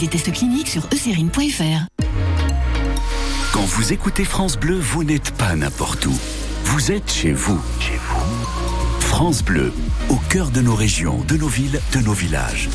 [0.01, 1.85] des tests cliniques sur eucérine.fr.
[3.53, 6.17] Quand vous écoutez France Bleu, vous n'êtes pas n'importe où.
[6.63, 7.61] Vous êtes chez vous.
[7.79, 8.99] Chez vous.
[8.99, 9.71] France Bleu,
[10.09, 12.69] au cœur de nos régions, de nos villes, de nos villages.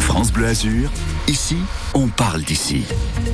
[0.00, 0.90] France Bleu Azur,
[1.30, 1.58] Ici,
[1.94, 2.82] on parle d'ici.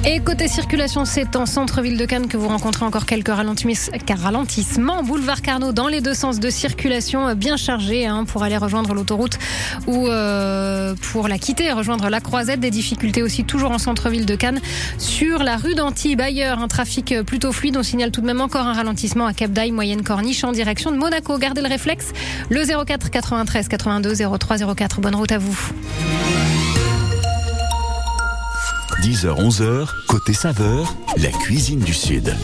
[0.05, 5.03] Et côté circulation, c'est en centre-ville de Cannes que vous rencontrez encore quelques ralentissements.
[5.03, 8.93] Boulevard Carnot dans les deux sens de circulation, euh, bien chargé hein, pour aller rejoindre
[8.93, 9.39] l'autoroute
[9.87, 12.61] ou euh, pour la quitter, rejoindre la Croisette.
[12.61, 14.61] Des difficultés aussi toujours en centre-ville de Cannes.
[14.99, 17.79] Sur la rue d'Antibes, ailleurs, un trafic euh, plutôt fluide.
[17.79, 20.93] On signale tout de même encore un ralentissement à Cap d'Aille, Moyenne Corniche en direction
[20.93, 21.39] de Monaco.
[21.39, 22.13] Gardez le réflexe.
[22.51, 25.01] Le 04 93 82 03 04.
[25.01, 25.73] Bonne route à vous.
[29.07, 32.35] 10h, 11h, côté saveur, la cuisine du Sud.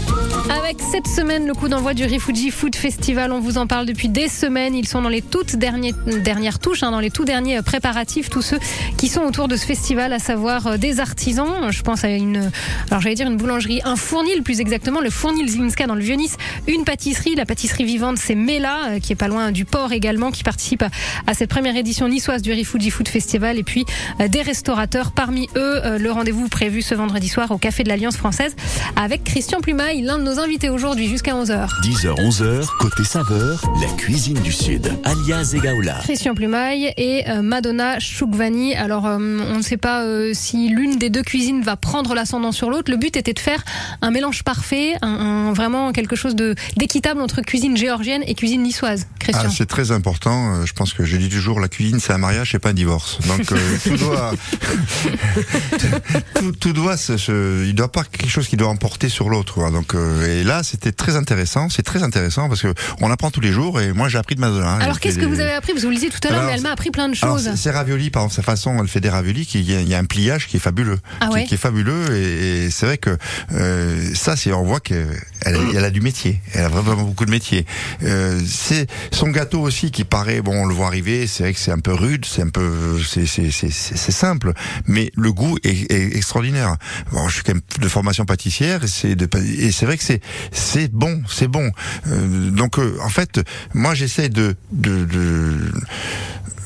[0.64, 4.08] Avec cette semaine le coup d'envoi du Rifuji Food Festival, on vous en parle depuis
[4.08, 4.76] des semaines.
[4.76, 8.42] Ils sont dans les toutes dernières, touches, hein, dans les tout derniers euh, préparatifs, tous
[8.42, 8.60] ceux
[8.96, 11.70] qui sont autour de ce festival, à savoir euh, des artisans.
[11.70, 12.52] Je pense à une,
[12.90, 16.36] alors j'allais dire une boulangerie, un fournil plus exactement, le fournil Zimska dans le Vieux-Nice,
[16.68, 20.30] une pâtisserie, la pâtisserie vivante, c'est Mela, euh, qui est pas loin du port également,
[20.30, 20.84] qui participe
[21.26, 23.84] à, cette première édition niçoise du Rifuji Food Festival, et puis
[24.20, 25.12] euh, des restaurateurs.
[25.12, 28.54] Parmi eux, euh, le rendez-vous prévu ce vendredi soir au Café de l'Alliance Française
[28.96, 31.66] avec Christian Plumaille, l'un de nos invités aujourd'hui jusqu'à 11h.
[31.82, 35.98] 10h, 11h, côté saveur, la cuisine du Sud, alias Egaola.
[36.04, 38.74] Christian Plumaille et euh, Madonna Choukvani.
[38.76, 39.16] Alors, euh,
[39.50, 42.90] on ne sait pas euh, si l'une des deux cuisines va prendre l'ascendant sur l'autre.
[42.90, 43.64] Le but était de faire
[44.02, 48.62] un mélange parfait, un, un- vraiment quelque chose de d'équitable entre cuisine géorgienne et cuisine
[48.62, 49.06] niçoise.
[49.18, 49.46] Christian.
[49.48, 50.64] Ah, c'est très important.
[50.66, 53.18] Je pense que je dis toujours, la cuisine, c'est un mariage, c'est pas un divorce.
[53.26, 54.32] Donc euh, tout doit,
[56.34, 59.70] tout, tout doit, se, se- il doit pas quelque chose qui doit emporter sur l'autre.
[59.70, 61.68] Donc euh, et là, c'était très intéressant.
[61.68, 63.80] C'est très intéressant parce que on apprend tous les jours.
[63.80, 64.72] Et moi, j'ai appris de Madonna.
[64.74, 64.78] hein.
[64.80, 65.72] Alors, qu'est-ce que vous avez appris?
[65.72, 67.44] Vous le disiez tout à l'heure, mais elle m'a appris plein de choses.
[67.44, 69.88] c'est- ces raviolis, par exemple, sa façon, elle fait des raviolis, il y a- il
[69.88, 71.44] y a un pliage qui est fabuleux, Ah qui, ouais?
[71.44, 73.16] qui est fabuleux, et, et c'est vrai que
[73.52, 75.08] euh, ça, c'est on voit qu'elle
[75.44, 77.66] elle, a du métier, elle a vraiment beaucoup de métier.
[78.04, 81.58] Euh, c'est son gâteau aussi qui paraît, bon, on le voit arriver, c'est vrai que
[81.58, 84.52] c'est un peu rude, c'est un peu, c'est simple,
[84.86, 86.76] mais le goût est, est extraordinaire.
[87.12, 89.16] Bon, je suis quand même de formation pâtissière, et
[89.62, 91.70] et c'est vrai que c'est c'est bon, c'est bon.
[92.08, 93.40] Euh, donc, euh, en fait,
[93.74, 94.56] moi, j'essaie de,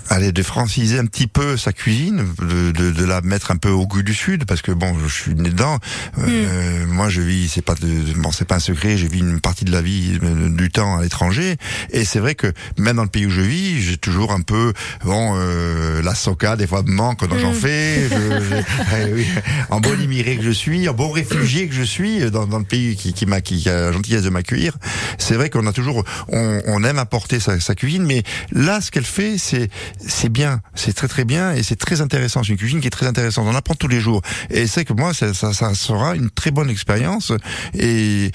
[0.09, 3.71] aller de franciser un petit peu sa cuisine, de, de, de la mettre un peu
[3.71, 5.79] au goût du sud, parce que bon, je suis né dedans.
[6.19, 9.41] Euh, Moi, je vis, c'est pas, de, bon, c'est pas un secret, j'ai vu une
[9.41, 11.57] partie de la vie euh, du temps à l'étranger,
[11.91, 14.73] et c'est vrai que même dans le pays où je vis, j'ai toujours un peu,
[15.05, 18.09] bon, euh, la soca, des fois me manque quand j'en fais.
[18.09, 18.63] Je, je-
[19.09, 19.27] eh oui,
[19.71, 22.65] en bon immigré que je suis, en bon réfugié que je suis dans, dans le
[22.65, 24.77] pays qui, qui m'a, qui a la gentillesse de m'accueillir.
[25.19, 28.91] C'est vrai qu'on a toujours, on, on aime apporter sa, sa cuisine, mais là, ce
[28.91, 32.43] qu'elle fait, c'est c'est bien, c'est très très bien et c'est très intéressant.
[32.43, 33.47] C'est une cuisine qui est très intéressante.
[33.49, 36.51] On apprend tous les jours et c'est que moi, ça, ça, ça sera une très
[36.51, 37.33] bonne expérience
[37.75, 38.31] et,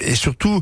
[0.00, 0.60] et surtout,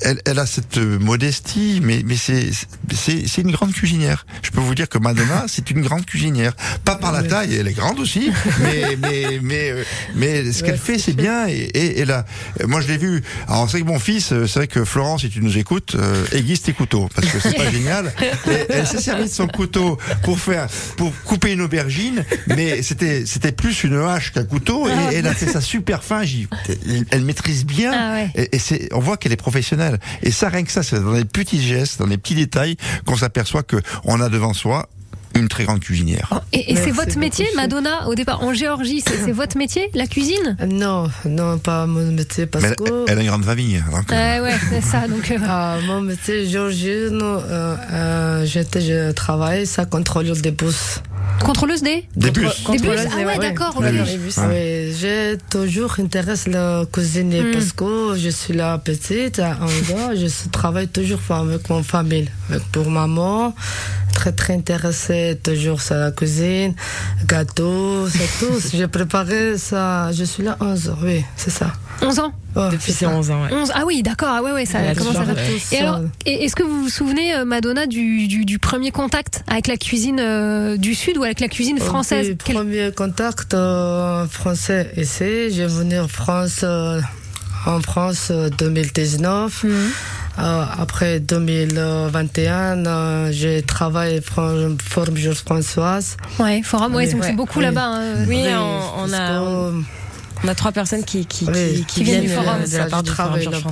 [0.00, 4.26] elle, elle a cette modestie, mais mais c'est une grande cuisinière.
[4.42, 6.54] Je peux vous dire que Madonna, c'est une grande cuisinière.
[6.84, 8.30] Pas par la taille, elle est grande aussi,
[8.60, 9.74] mais mais mais
[10.14, 12.24] mais ce qu'elle fait, c'est bien et, et, et là,
[12.66, 13.22] moi je l'ai vu.
[13.48, 16.24] Alors c'est que mon fils, euh, c'est vrai que Florence, si tu nous écoutes, euh,
[16.32, 18.12] aiguise tes couteaux parce que c'est pas génial.
[18.48, 19.85] Et elle s'est servie de son couteau
[20.24, 25.14] pour faire pour couper une aubergine, mais c'était c'était plus une hache qu'un couteau et
[25.14, 26.24] elle a fait ça super fin.
[26.24, 28.30] J'y- Elle, elle maîtrise bien Ah ouais.
[28.34, 29.98] et, et c'est on voit qu'elle est professionnelle.
[30.22, 33.16] Et ça rien que ça, c'est dans les petits gestes, dans les petits détails qu'on
[33.16, 34.88] s'aperçoit que on a devant soi
[35.38, 36.40] une très grande cuisinière.
[36.52, 37.46] Et, et c'est votre métier.
[37.56, 40.56] Madonna, au départ, en Géorgie, c'est votre métier, la cuisine?
[40.68, 43.04] Non, non, pas mon métier parce elle, que.
[43.08, 43.82] elle a une grande famille.
[43.90, 45.06] donc, euh, Ouais, ouais, c'est ça.
[45.08, 51.00] Donc, euh, Ah, mon métier géorgienne, euh, euh, j'étais, je travaille, ça contrôle des bus.
[51.44, 52.04] contrôleuse des?
[52.16, 52.64] Des bus.
[52.70, 54.38] Des bus Ah ouais, d'accord, bus.
[54.48, 57.52] Oui, j'ai toujours intéressé la cuisine Hmm.
[57.52, 62.28] parce que je suis là petite, à 11 ans, je travaille toujours avec mon famille,
[62.50, 63.54] avec pour maman,
[64.16, 66.74] très très intéressée toujours sur la cuisine,
[67.26, 68.54] gâteau, c'est tout.
[68.72, 71.72] J'ai préparé ça, je suis là 11 ans, oui, c'est ça.
[72.02, 73.10] 11 ans Depuis c'est ses ça.
[73.10, 73.48] 11 ans, ouais.
[73.52, 75.46] 11 Ah oui, d'accord, ah ouais, ouais, ça commence à faire.
[75.72, 79.42] Et alors, et- est-ce que vous vous souvenez, euh, Madonna, du, du, du premier contact
[79.46, 82.36] avec la cuisine euh, du Sud ou avec la cuisine française?
[82.44, 85.50] Quel- Premier contact euh, français ici.
[85.50, 87.00] J'ai venu en France, euh,
[87.66, 89.64] en France euh, 2019.
[89.64, 89.70] Mhm.
[89.70, 89.88] Euh,
[90.38, 94.44] après 2021, euh, j'ai travaillé pour
[94.88, 96.16] Forum Georges Françoise.
[96.38, 97.64] Ouais, forum, ouais, Oui, c'est ouais, beaucoup oui.
[97.64, 97.84] là-bas.
[97.86, 98.14] hein.
[98.28, 98.52] Oui, Oui,
[98.98, 99.82] on, a, que-
[100.44, 102.60] on a trois personnes qui, qui, Oui, qui, qui viennent du viennent forum.
[102.62, 103.70] euh, de la Ça, part je du Forum François.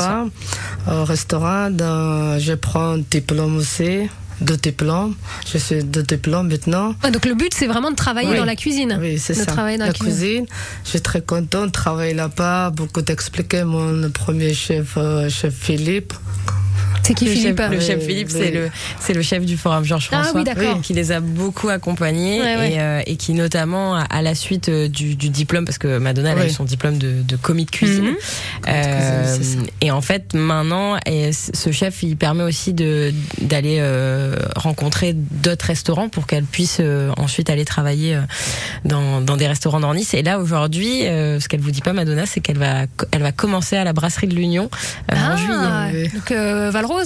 [0.87, 1.70] là-bas, au restaurant.
[1.70, 4.09] dans- je prends diplôme aussi,
[4.40, 5.14] deux diplômes.
[5.51, 6.94] Je suis deux diplômes maintenant.
[7.12, 8.37] Donc le but, c'est vraiment de travailler Oui.
[8.37, 8.99] dans la cuisine.
[9.01, 9.47] Oui, c'est ça.
[9.47, 10.44] travailler dans la la cuisine.
[10.44, 10.47] cuisine.
[10.85, 12.70] Je suis très contente de travailler là-bas.
[12.70, 16.12] Beaucoup d'expliquer mon premier chef, euh, chef Philippe.
[17.05, 19.85] C'est qui le Philippe chef, le chef Philippe, c'est le c'est le chef du Forum
[19.85, 20.81] Georges Ah François, oui, d'accord.
[20.81, 22.73] qui les a beaucoup accompagnés Ouais, ouais.
[22.73, 26.33] Et, euh, et qui notamment à, la suite euh, du, du diplôme, parce que Madonna
[26.33, 28.05] elle a eu son diplôme de, de commis de cuisine.
[28.05, 28.17] Mhm.
[28.69, 29.37] Euh,
[29.81, 35.67] et en fait maintenant, et ce chef il permet aussi de d'aller euh, rencontrer d'autres
[35.67, 38.21] restaurants pour qu'elle puisse euh, ensuite aller travailler euh,
[38.85, 40.14] dans, dans des restaurants dans Nice.
[40.14, 43.33] Et là aujourd'hui, euh, ce qu'elle vous dit pas Madonna, c'est qu'elle va elle va
[43.33, 44.71] commencer à la brasserie de l'Union
[45.12, 45.55] euh, en juillet.
[45.55, 46.31] Ah, donc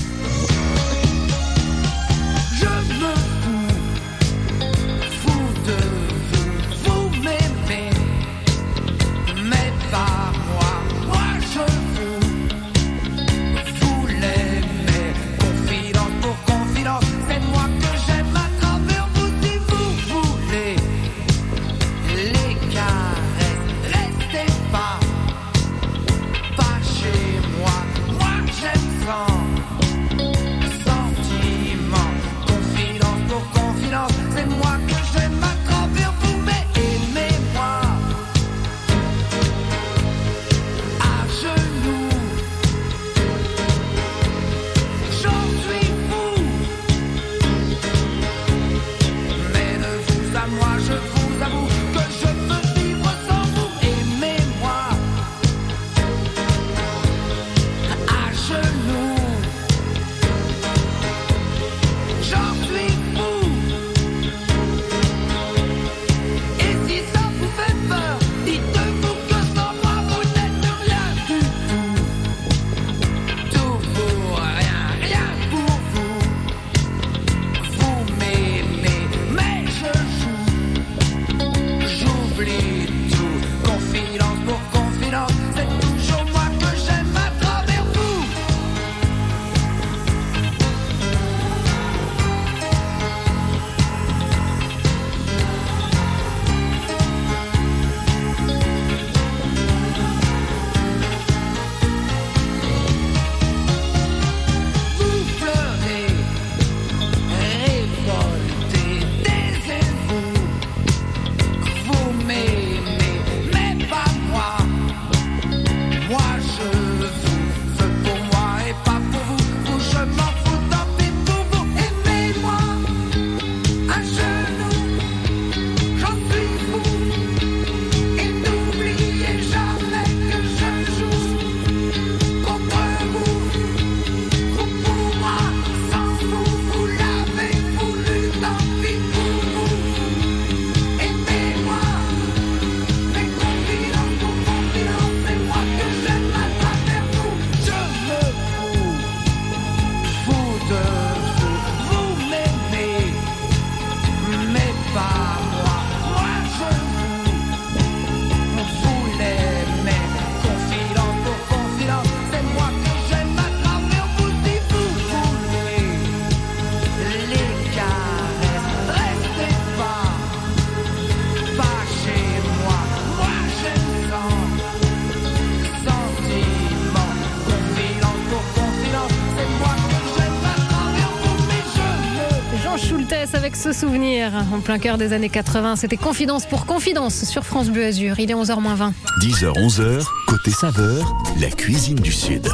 [183.80, 185.76] Schultes avec ce souvenir en plein cœur des années 80.
[185.76, 188.18] C'était Confidence pour Confidence sur France Bleu Azur.
[188.18, 188.92] Il est 11h20.
[189.22, 192.48] 10h, 11h, côté saveur, la cuisine du Sud.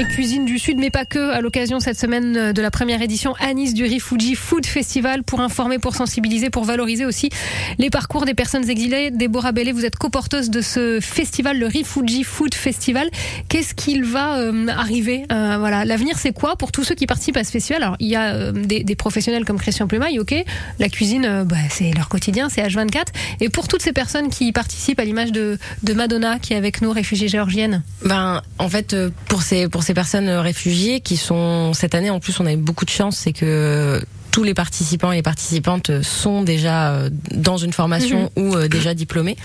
[0.00, 3.34] Et cuisine du Sud, mais pas que, à l'occasion cette semaine de la première édition
[3.40, 7.30] à Nice du Rifuji Food Festival pour informer, pour sensibiliser, pour valoriser aussi
[7.78, 9.10] les parcours des personnes exilées.
[9.10, 13.10] Déborah Bellé, vous êtes coporteuse de ce festival, le Rifuji Food Festival.
[13.48, 17.36] Qu'est-ce qu'il va euh, arriver Euh, Voilà, l'avenir c'est quoi pour tous ceux qui participent
[17.36, 17.82] à ce festival?
[17.82, 20.32] Alors il y a euh, des, professionnels comme Christian Plumaille, ok.
[20.78, 23.06] La cuisine, bah, c'est leur quotidien, c'est H24.
[23.40, 26.82] Et pour toutes ces personnes qui participent à l'image de, de Madonna qui est avec
[26.82, 27.82] nous, réfugiée géorgienne?
[28.04, 28.94] Ben, en fait,
[29.26, 32.52] pour ces pour ces personnes euh, réfugiées qui sont cette année, en plus, on a
[32.52, 34.00] eu beaucoup de chance, c'est que
[34.38, 38.68] tous les participants et les participantes euh, sont déjà euh, dans une formation ou euh,
[38.68, 39.36] déjà diplômés.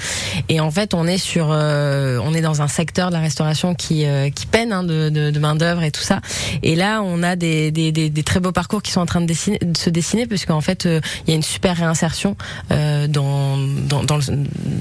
[0.49, 3.73] Et en fait, on est sur, euh, on est dans un secteur de la restauration
[3.73, 6.21] qui euh, qui peine hein, de, de, de main d'œuvre et tout ça.
[6.61, 9.21] Et là, on a des, des, des, des très beaux parcours qui sont en train
[9.21, 12.37] de, dessiner, de se dessiner, puisqu'en fait, euh, il y a une super réinsertion
[12.69, 14.23] euh, dans, dans, dans, le-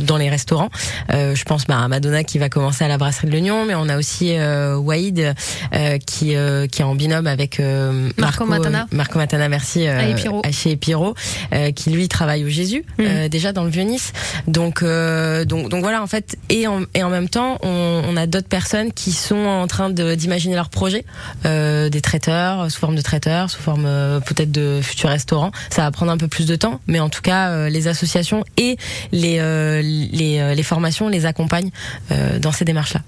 [0.04, 0.68] dans les restaurants.
[1.14, 3.74] Euh, je pense bah, à Madonna qui va commencer à la brasserie de l'Oignon, mais
[3.74, 5.34] on a aussi euh, Waïd
[5.72, 8.86] euh, qui, euh, qui est en binôme avec euh, Marco Matana.
[8.92, 9.88] Marco Matana, merci.
[10.03, 10.42] À Epiro.
[10.44, 11.14] à chez Epiro,
[11.55, 13.03] euh, qui lui travaille au Jésus, Mm.
[13.07, 14.12] euh, déjà dans le Vieux-Nice.
[14.46, 18.16] Donc, euh, donc, donc voilà, en fait, et en, et en même temps, on, on
[18.16, 21.05] a d'autres personnes qui sont en train de- d'imaginer leur projet,
[21.46, 25.53] euh, des traiteurs, sous forme de traiteurs, sous forme euh, peut-être de futurs restaurants.
[25.70, 28.44] Ça va prendre un peu plus de temps, mais en tout cas, euh, les associations
[28.57, 28.76] et
[29.12, 31.70] les, euh, les, euh, les formations les accompagnent
[32.11, 33.00] euh, dans ces démarches-là.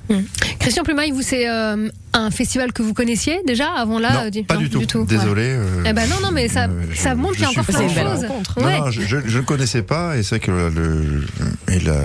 [0.58, 4.42] Christian Plumaille, vous, c'est euh, un festival que vous connaissiez déjà avant là non, euh,
[4.46, 5.04] pas du tout.
[5.04, 5.42] Désolé.
[5.46, 7.82] euh, Eh ben non, non, mais ça, ça je- montre qu'il y a encore plein
[7.82, 8.26] de choses.
[8.56, 8.78] Non, Ouais.
[8.80, 11.26] non, je, ne connaissais pas et c'est vrai que le, le-
[11.68, 12.04] et la-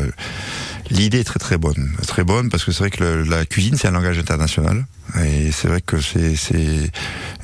[0.92, 3.76] l'idée est très très bonne, très bonne parce que c'est vrai que le- la cuisine
[3.78, 4.86] c'est un langage international
[5.24, 6.92] et c'est vrai que c'est c'est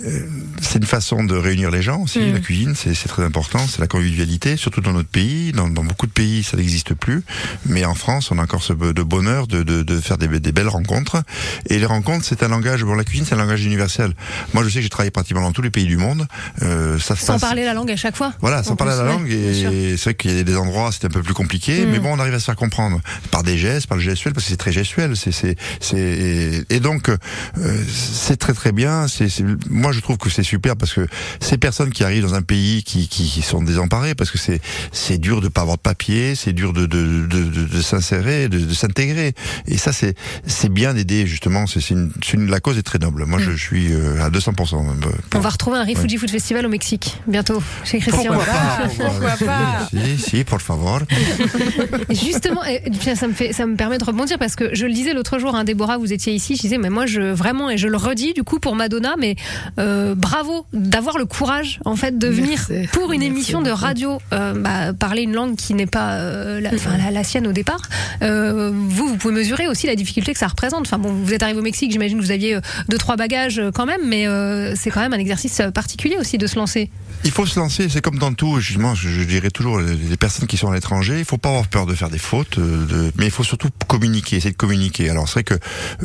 [0.05, 0.19] euh,
[0.61, 2.19] c'est une façon de réunir les gens aussi.
[2.19, 2.33] Mm.
[2.33, 5.51] La cuisine c'est c'est très important, c'est la convivialité, surtout dans notre pays.
[5.51, 7.23] Dans, dans beaucoup de pays ça n'existe plus,
[7.65, 10.51] mais en France on a encore ce de bonheur de, de, de faire des, des
[10.51, 11.23] belles rencontres
[11.69, 12.83] et les rencontres c'est un langage.
[12.83, 14.13] Bon la cuisine c'est un langage universel.
[14.53, 16.27] Moi je sais que j'ai travaillé pratiquement dans tous les pays du monde.
[16.61, 18.33] Euh, ça se Sans passe- parler la langue à chaque fois.
[18.41, 21.09] voilà, sans parler la langue, et c'est vrai qu'il y a des endroits c'était un
[21.09, 21.89] peu plus compliqué, Mm.
[21.91, 23.01] mais bon, on arrive à se faire comprendre
[23.31, 26.79] par des gestes, par le gestuel, parce que c'est très gestuel, c'est c'est c'est et
[26.79, 27.09] donc
[27.57, 29.07] euh, c'est très très bien.
[29.07, 29.27] C'est
[29.69, 31.07] moi je trouve que c'est super parce que
[31.39, 34.61] ces personnes qui arrivent dans un pays qui qui, qui sont désemparés, parce que c'est
[34.91, 38.49] c'est dur de pas avoir de papier, c'est dur de de de, de, de s'insérer,
[38.49, 39.33] de, de s'intégrer,
[39.67, 41.67] et ça c'est c'est bien d'aider justement.
[41.67, 43.25] C'est c'est une, une- la cause est très noble.
[43.25, 44.83] Moi je suis euh, à 200%.
[44.85, 48.33] même, euh, On va retrouver un Refugee Food Festival au Mexique bientôt chez Christian.
[48.33, 50.99] Pourquoi pas Pourquoi pas Si, si, por favor.
[52.09, 52.81] Justement, et
[53.15, 55.55] ça me fait, ça me permet de rebondir parce que je le disais l'autre jour,
[55.55, 58.33] hein, Déborah, vous étiez ici, je disais, mais moi, je vraiment, et je le redis
[58.33, 59.35] du coup pour Madonna, mais
[59.77, 62.87] euh, bravo d'avoir le courage en fait de venir Merci.
[62.91, 66.59] pour une Merci émission de radio euh, bah, parler une langue qui n'est pas euh,
[66.59, 67.81] la, enfin, la, la sienne au départ.
[68.23, 70.87] Euh, vous, vous pouvez mesurer aussi la difficulté que ça représente.
[70.87, 72.57] Enfin bon, vous êtes arrivé au Mexique, j'imagine que vous aviez
[72.89, 76.47] deux trois bagages quand même, mais euh, c'est quand même un exercice particulier aussi de
[76.47, 76.89] se lancer.
[77.25, 78.59] Il faut se lancer, c'est comme dans tout.
[78.59, 81.67] Justement, je, je dirais toujours les, personnes qui sont à l'étranger, il faut pas avoir
[81.67, 85.09] peur de faire des fautes, de, mais il faut surtout communiquer, essayer de communiquer.
[85.11, 85.55] Alors c'est vrai que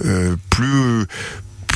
[0.04, 1.06] euh, plus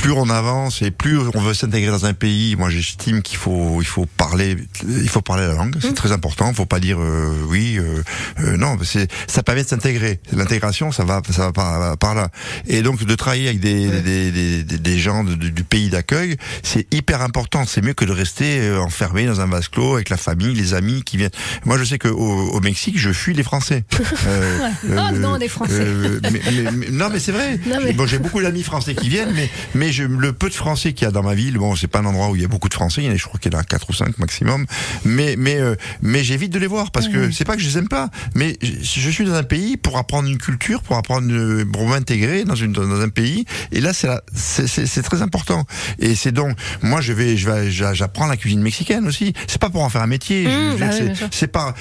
[0.05, 3.77] plus on avance et plus on veut s'intégrer dans un pays, moi j'estime qu'il faut
[3.81, 4.55] il faut parler
[4.87, 6.49] il faut parler la langue, c'est très important.
[6.49, 8.03] Il faut pas dire euh, oui euh,
[8.39, 10.19] euh, non, c'est ça permet de s'intégrer.
[10.31, 12.29] L'intégration ça va ça va par, par là.
[12.67, 16.37] Et donc de travailler avec des des, des, des, des gens de- du pays d'accueil,
[16.61, 17.65] c'est hyper important.
[17.65, 20.73] C'est mieux que de rester euh, enfermé dans un vase clos avec la famille, les
[20.75, 21.31] amis qui viennent.
[21.65, 23.83] Moi je sais que au, au Mexique je fuis les Français.
[24.27, 24.95] Euh, Ouais.
[24.97, 25.73] Oh non, des Français.
[25.79, 27.59] euh, mais- mais- mais- non mais c'est vrai.
[27.65, 30.53] Non, mais- Bon, j'ai beaucoup d'amis français qui viennent, mais mais je, le peu de
[30.53, 32.45] Français qu'il y a dans ma ville, bon, c'est pas un endroit où il y
[32.45, 33.01] a beaucoup de Français.
[33.01, 34.65] Il y en a, je crois qu'il y en a quatre ou cinq maximum.
[35.03, 37.77] Mais mais euh, mais j'évite de les voir parce que c'est pas que je les
[37.77, 41.27] aime pas, mais je, je suis dans un pays pour apprendre une culture, pour apprendre,
[41.31, 43.45] euh, pour m'intégrer dans une dans un pays.
[43.71, 45.65] Et là, c'est très important.
[45.99, 49.33] Et c'est donc moi, je vais je vais j'a- j'apprends la cuisine mexicaine aussi.
[49.47, 50.47] C'est pas pour en faire un métier.
[50.47, 51.73] Mmh, bah oui, c'est- pas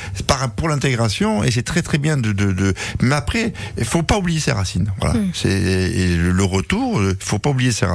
[0.56, 4.18] pour l'intégration et c'est très très bien de, de, de mais après il faut pas
[4.18, 5.30] oublier ses racines voilà Mm.
[5.34, 7.93] c'est et le, retour euh, faut pas oublier ses racines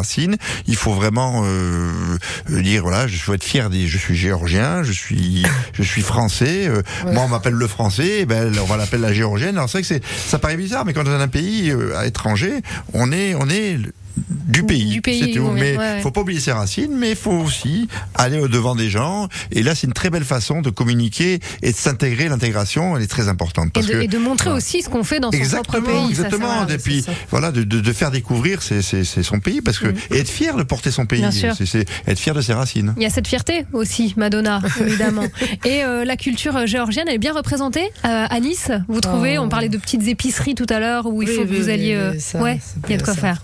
[0.68, 2.18] il faut vraiment euh,
[2.52, 5.44] euh, dire voilà je suis être fier des je suis géorgien je suis
[5.74, 9.14] je suis français euh, moi on m'appelle le français eh ben on va l'appeler la
[9.14, 9.58] géorgienne.
[9.58, 11.70] Alors c'est vrai que c'est ça paraît bizarre mais quand on est dans un pays
[11.70, 12.62] euh, à étranger
[12.94, 13.78] on est on est
[14.18, 15.40] du pays, Du pays c'est tout.
[15.44, 16.02] où on vient, Mais ouais, ouais.
[16.02, 19.28] faut pas oublier ses racines, mais il faut aussi aller au devant des gens.
[19.52, 22.28] Et là, c'est une très belle façon de communiquer et de s'intégrer.
[22.30, 23.68] L'intégration, elle est très importante.
[23.68, 26.10] Et Parce de, que, et de montrer aussi ce qu'on fait dans son propre pays.
[26.10, 26.68] exactement.
[26.68, 29.80] ça, et puis voilà, de, de, de faire découvrir c'est, c'est, c'est son pays, parce
[29.80, 31.32] que et être fier de porter son pays, Mm.
[31.32, 32.94] C'est, c'est être fier de ses racines.
[32.98, 35.24] Il y a cette fierté aussi, Madonna, évidemment.
[35.66, 38.72] Et euh, la culture euh, géorgienne, elle est bien représentée euh, à Nice.
[38.88, 39.44] Vous trouvez Oh.
[39.44, 41.96] On parlait de petites épiceries tout à l'heure où il Oui, faut que vous alliez.
[41.96, 43.42] oui, euh, ça, ouais, il y a de quoi ça, faire.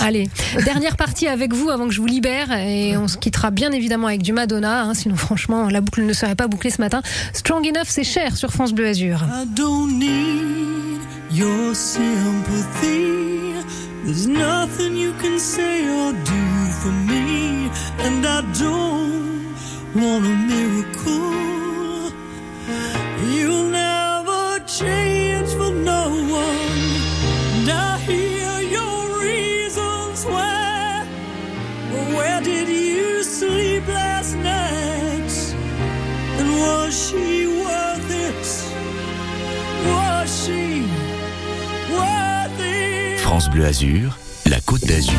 [0.00, 0.28] Allez,
[0.64, 4.06] dernière partie avec vous avant que je vous libère et on se quittera bien évidemment
[4.08, 4.82] avec du Madonna.
[4.84, 7.02] hein, sinon, franchement, la boucle ne serait pas bouclée ce matin.
[7.32, 9.22] Strong Enough, c'est cher sur France Bleu Azur.
[9.22, 9.94] I don't.
[14.04, 16.42] There's nothing you can say or do
[16.82, 19.54] for me, and I don't
[19.94, 21.63] want a miracle.
[43.50, 45.14] Bleu Azur, la Côte d'Azur,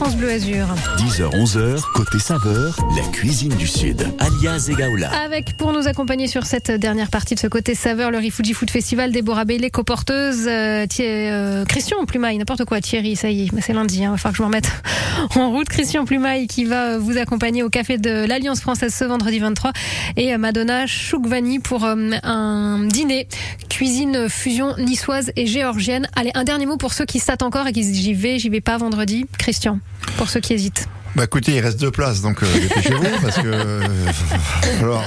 [0.00, 0.66] France Bleu Azur.
[0.96, 5.10] 10h, 11h, côté saveur, la cuisine du Sud, alias Egaola.
[5.10, 8.70] Avec, pour nous accompagner sur cette dernière partie de ce côté saveur, le Rifuji Food
[8.70, 13.74] Festival, Déborah Bailey, coporteuse, euh, euh, Christian Plumaille, n'importe quoi, Thierry, ça y est, c'est
[13.74, 14.70] lundi, hein, il va falloir que je me remette
[15.36, 15.68] en route.
[15.68, 19.72] Christian Plumaille qui va vous accompagner au café de l'Alliance Française ce vendredi 23
[20.16, 23.28] et euh, Madonna Choukvani pour euh, un dîner,
[23.68, 26.08] cuisine fusion niçoise et géorgienne.
[26.16, 28.38] Allez, un dernier mot pour ceux qui s'attendent encore et qui se disent j'y vais,
[28.38, 29.26] j'y vais pas vendredi.
[29.38, 29.80] Christian,
[30.16, 30.88] pour ceux qui hésitent.
[31.16, 33.80] Bah écoutez, il reste deux places, donc euh, dépêchez-vous parce que euh,
[34.78, 35.04] falloir-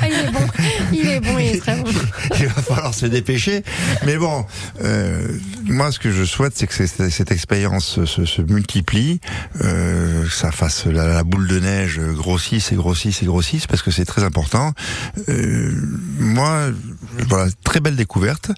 [0.00, 0.46] Ah, il est bon,
[0.92, 1.90] il est bon, il est très bon.
[2.40, 3.62] il va falloir se dépêcher.
[4.04, 4.44] Mais bon,
[4.82, 5.28] euh,
[5.64, 9.20] moi, ce que je souhaite, c'est que cette, cette expérience se, se multiplie,
[9.62, 13.82] euh, que ça fasse la, la boule de neige grossisse et grossisse et grossisse, parce
[13.82, 14.72] que c'est très important.
[15.28, 15.70] Euh,
[16.18, 16.70] moi,
[17.28, 18.50] voilà, très belle découverte.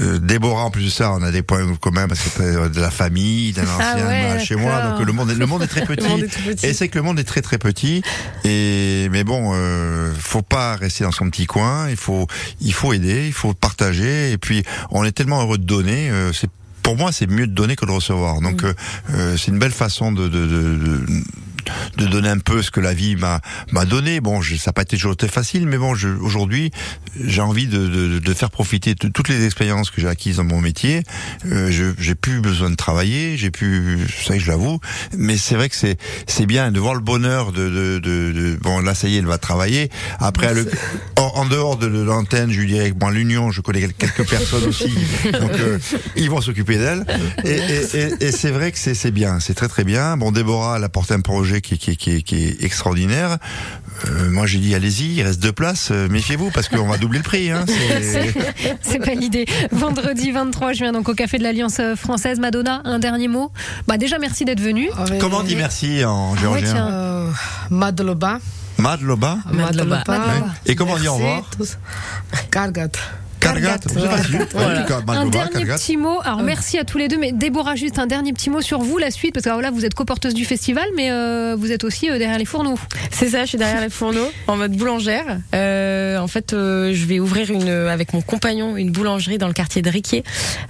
[0.00, 2.80] Euh, Déborah, en plus de ça, on a des points communs parce que c'est de
[2.80, 5.62] la famille, d'un Ah ancien ouais, voilà, chez moi, donc le monde, est, le monde
[5.62, 6.06] est très petit.
[6.06, 6.66] Est petit.
[6.66, 8.02] Et c'est que le monde est très très petit.
[8.44, 11.88] Et mais bon, euh, faut pas rester dans son petit coin.
[11.90, 12.26] Il faut
[12.60, 14.32] il faut aider, il faut partager.
[14.32, 16.10] Et puis on est tellement heureux de donner.
[16.10, 16.50] euh, c'est
[16.82, 18.42] pour moi, c'est mieux de donner que de recevoir.
[18.42, 18.66] Donc, Mm.
[18.66, 18.72] euh,
[19.14, 21.06] euh, c'est une belle façon de, de, de, de
[21.96, 23.40] de donner un peu ce que la vie m'a
[23.72, 24.20] m'a donné.
[24.20, 26.70] Bon, je, ça n'a pas été toujours très facile, mais bon, aujourd'hui,
[27.20, 30.44] j'ai envie de, de, de faire profiter de toutes les expériences que j'ai acquises dans
[30.44, 31.02] mon métier.
[31.46, 34.80] Euh, j'ai plus besoin de travailler, j'ai plus, ça je l'avoue,
[35.16, 38.94] mais c'est vrai que c'est c'est bien de voir le bonheur de, de, bon là
[38.94, 39.90] ça y est, elle va travailler.
[40.18, 40.52] Après,
[41.16, 44.92] en, dehors de l'antenne, je lui dirais que moi l'union, je connais quelques personnes aussi,
[45.24, 45.78] donc euh,
[46.16, 47.04] ils vont s'occuper d'elle.
[47.44, 50.16] Et, et, et, et c'est vrai que c'est c'est bien, c'est très très bien.
[50.16, 52.62] Bon, Déborah, elle a porté un projet qui, est- qui, est- qui, est- qui est
[52.64, 53.38] extraordinaire.
[54.06, 57.18] Euh, moi, j'ai dit allez-y, il reste deux places, euh, méfiez-vous parce qu'on va doubler
[57.18, 57.50] le prix.
[57.50, 57.64] Hein,
[58.82, 59.46] c'est- pas l'idée.
[59.70, 62.38] Vendredi 23 juin, donc au café de l'Alliance française.
[62.40, 63.52] Madonna, un dernier mot.
[63.86, 64.88] Bah déjà, merci d'être venu.
[64.98, 66.88] Avec- Comment on dit merci en ouais, géorgien.
[66.88, 67.30] Euh,
[67.70, 68.38] Madloba.
[68.78, 70.02] Madloba Madloba.
[70.08, 70.46] Madloba.
[70.66, 71.78] Et comment on dit au Merci revoir tous.
[72.50, 72.88] Kargat.
[73.44, 73.78] Cargat.
[74.52, 74.86] Voilà.
[75.08, 76.18] Un dernier petit mot.
[76.24, 78.98] Alors merci à tous les deux, mais Déborah, juste un dernier petit mot sur vous,
[78.98, 81.84] la suite, parce que alors là, vous êtes coporteuse du festival, mais euh, vous êtes
[81.84, 82.78] aussi euh, derrière les fourneaux.
[83.10, 85.38] C'est ça, je suis derrière les fourneaux en mode boulangère.
[85.54, 89.52] Euh, en fait, euh, je vais ouvrir une avec mon compagnon une boulangerie dans le
[89.52, 90.24] quartier de Riquier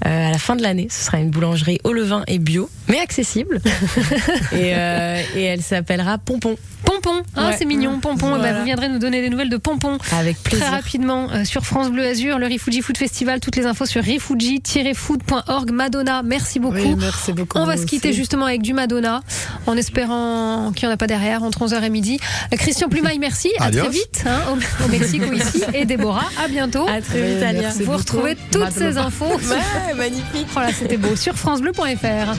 [0.06, 0.88] euh, à la fin de l'année.
[0.90, 3.60] Ce sera une boulangerie au levain et bio, mais accessible.
[4.52, 6.56] et, euh, et elle s'appellera Pompon.
[6.84, 7.56] Pompon, hein, Ouais.
[7.58, 8.28] c'est mignon, Pompon.
[8.28, 8.48] Voilà.
[8.48, 10.66] Eh ben, vous viendrez nous donner des nouvelles de Pompon Avec plaisir.
[10.66, 13.40] très rapidement euh, sur France Bleu Azur, le Rifuji Food Festival.
[13.40, 15.70] Toutes les infos sur rifuji-food.org.
[15.70, 16.76] Madonna, merci beaucoup.
[16.76, 17.58] Oui, merci beaucoup.
[17.58, 18.16] On va se quitter aussi.
[18.16, 19.20] justement avec du Madonna,
[19.66, 22.18] en espérant qu'il n'y en a pas derrière, entre 11h et midi.
[22.52, 23.50] Christian Plumaille, merci.
[23.58, 23.82] À Adios.
[23.82, 25.62] très vite, hein, au, au Mexique ou ici.
[25.74, 26.86] Et Déborah, à bientôt.
[26.88, 27.68] À très vite, Alia.
[27.68, 27.98] Vous beaucoup.
[27.98, 28.92] retrouvez toutes Madonna.
[28.92, 29.26] ces infos.
[29.26, 30.46] Ouais, magnifique.
[30.54, 31.16] Voilà, c'était beau.
[31.16, 32.34] Sur FranceBleu.fr.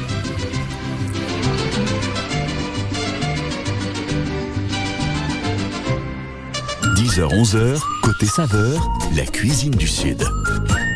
[6.96, 7.82] 10h-11h,
[8.18, 8.82] côté saveur,
[9.16, 10.24] la cuisine du Sud.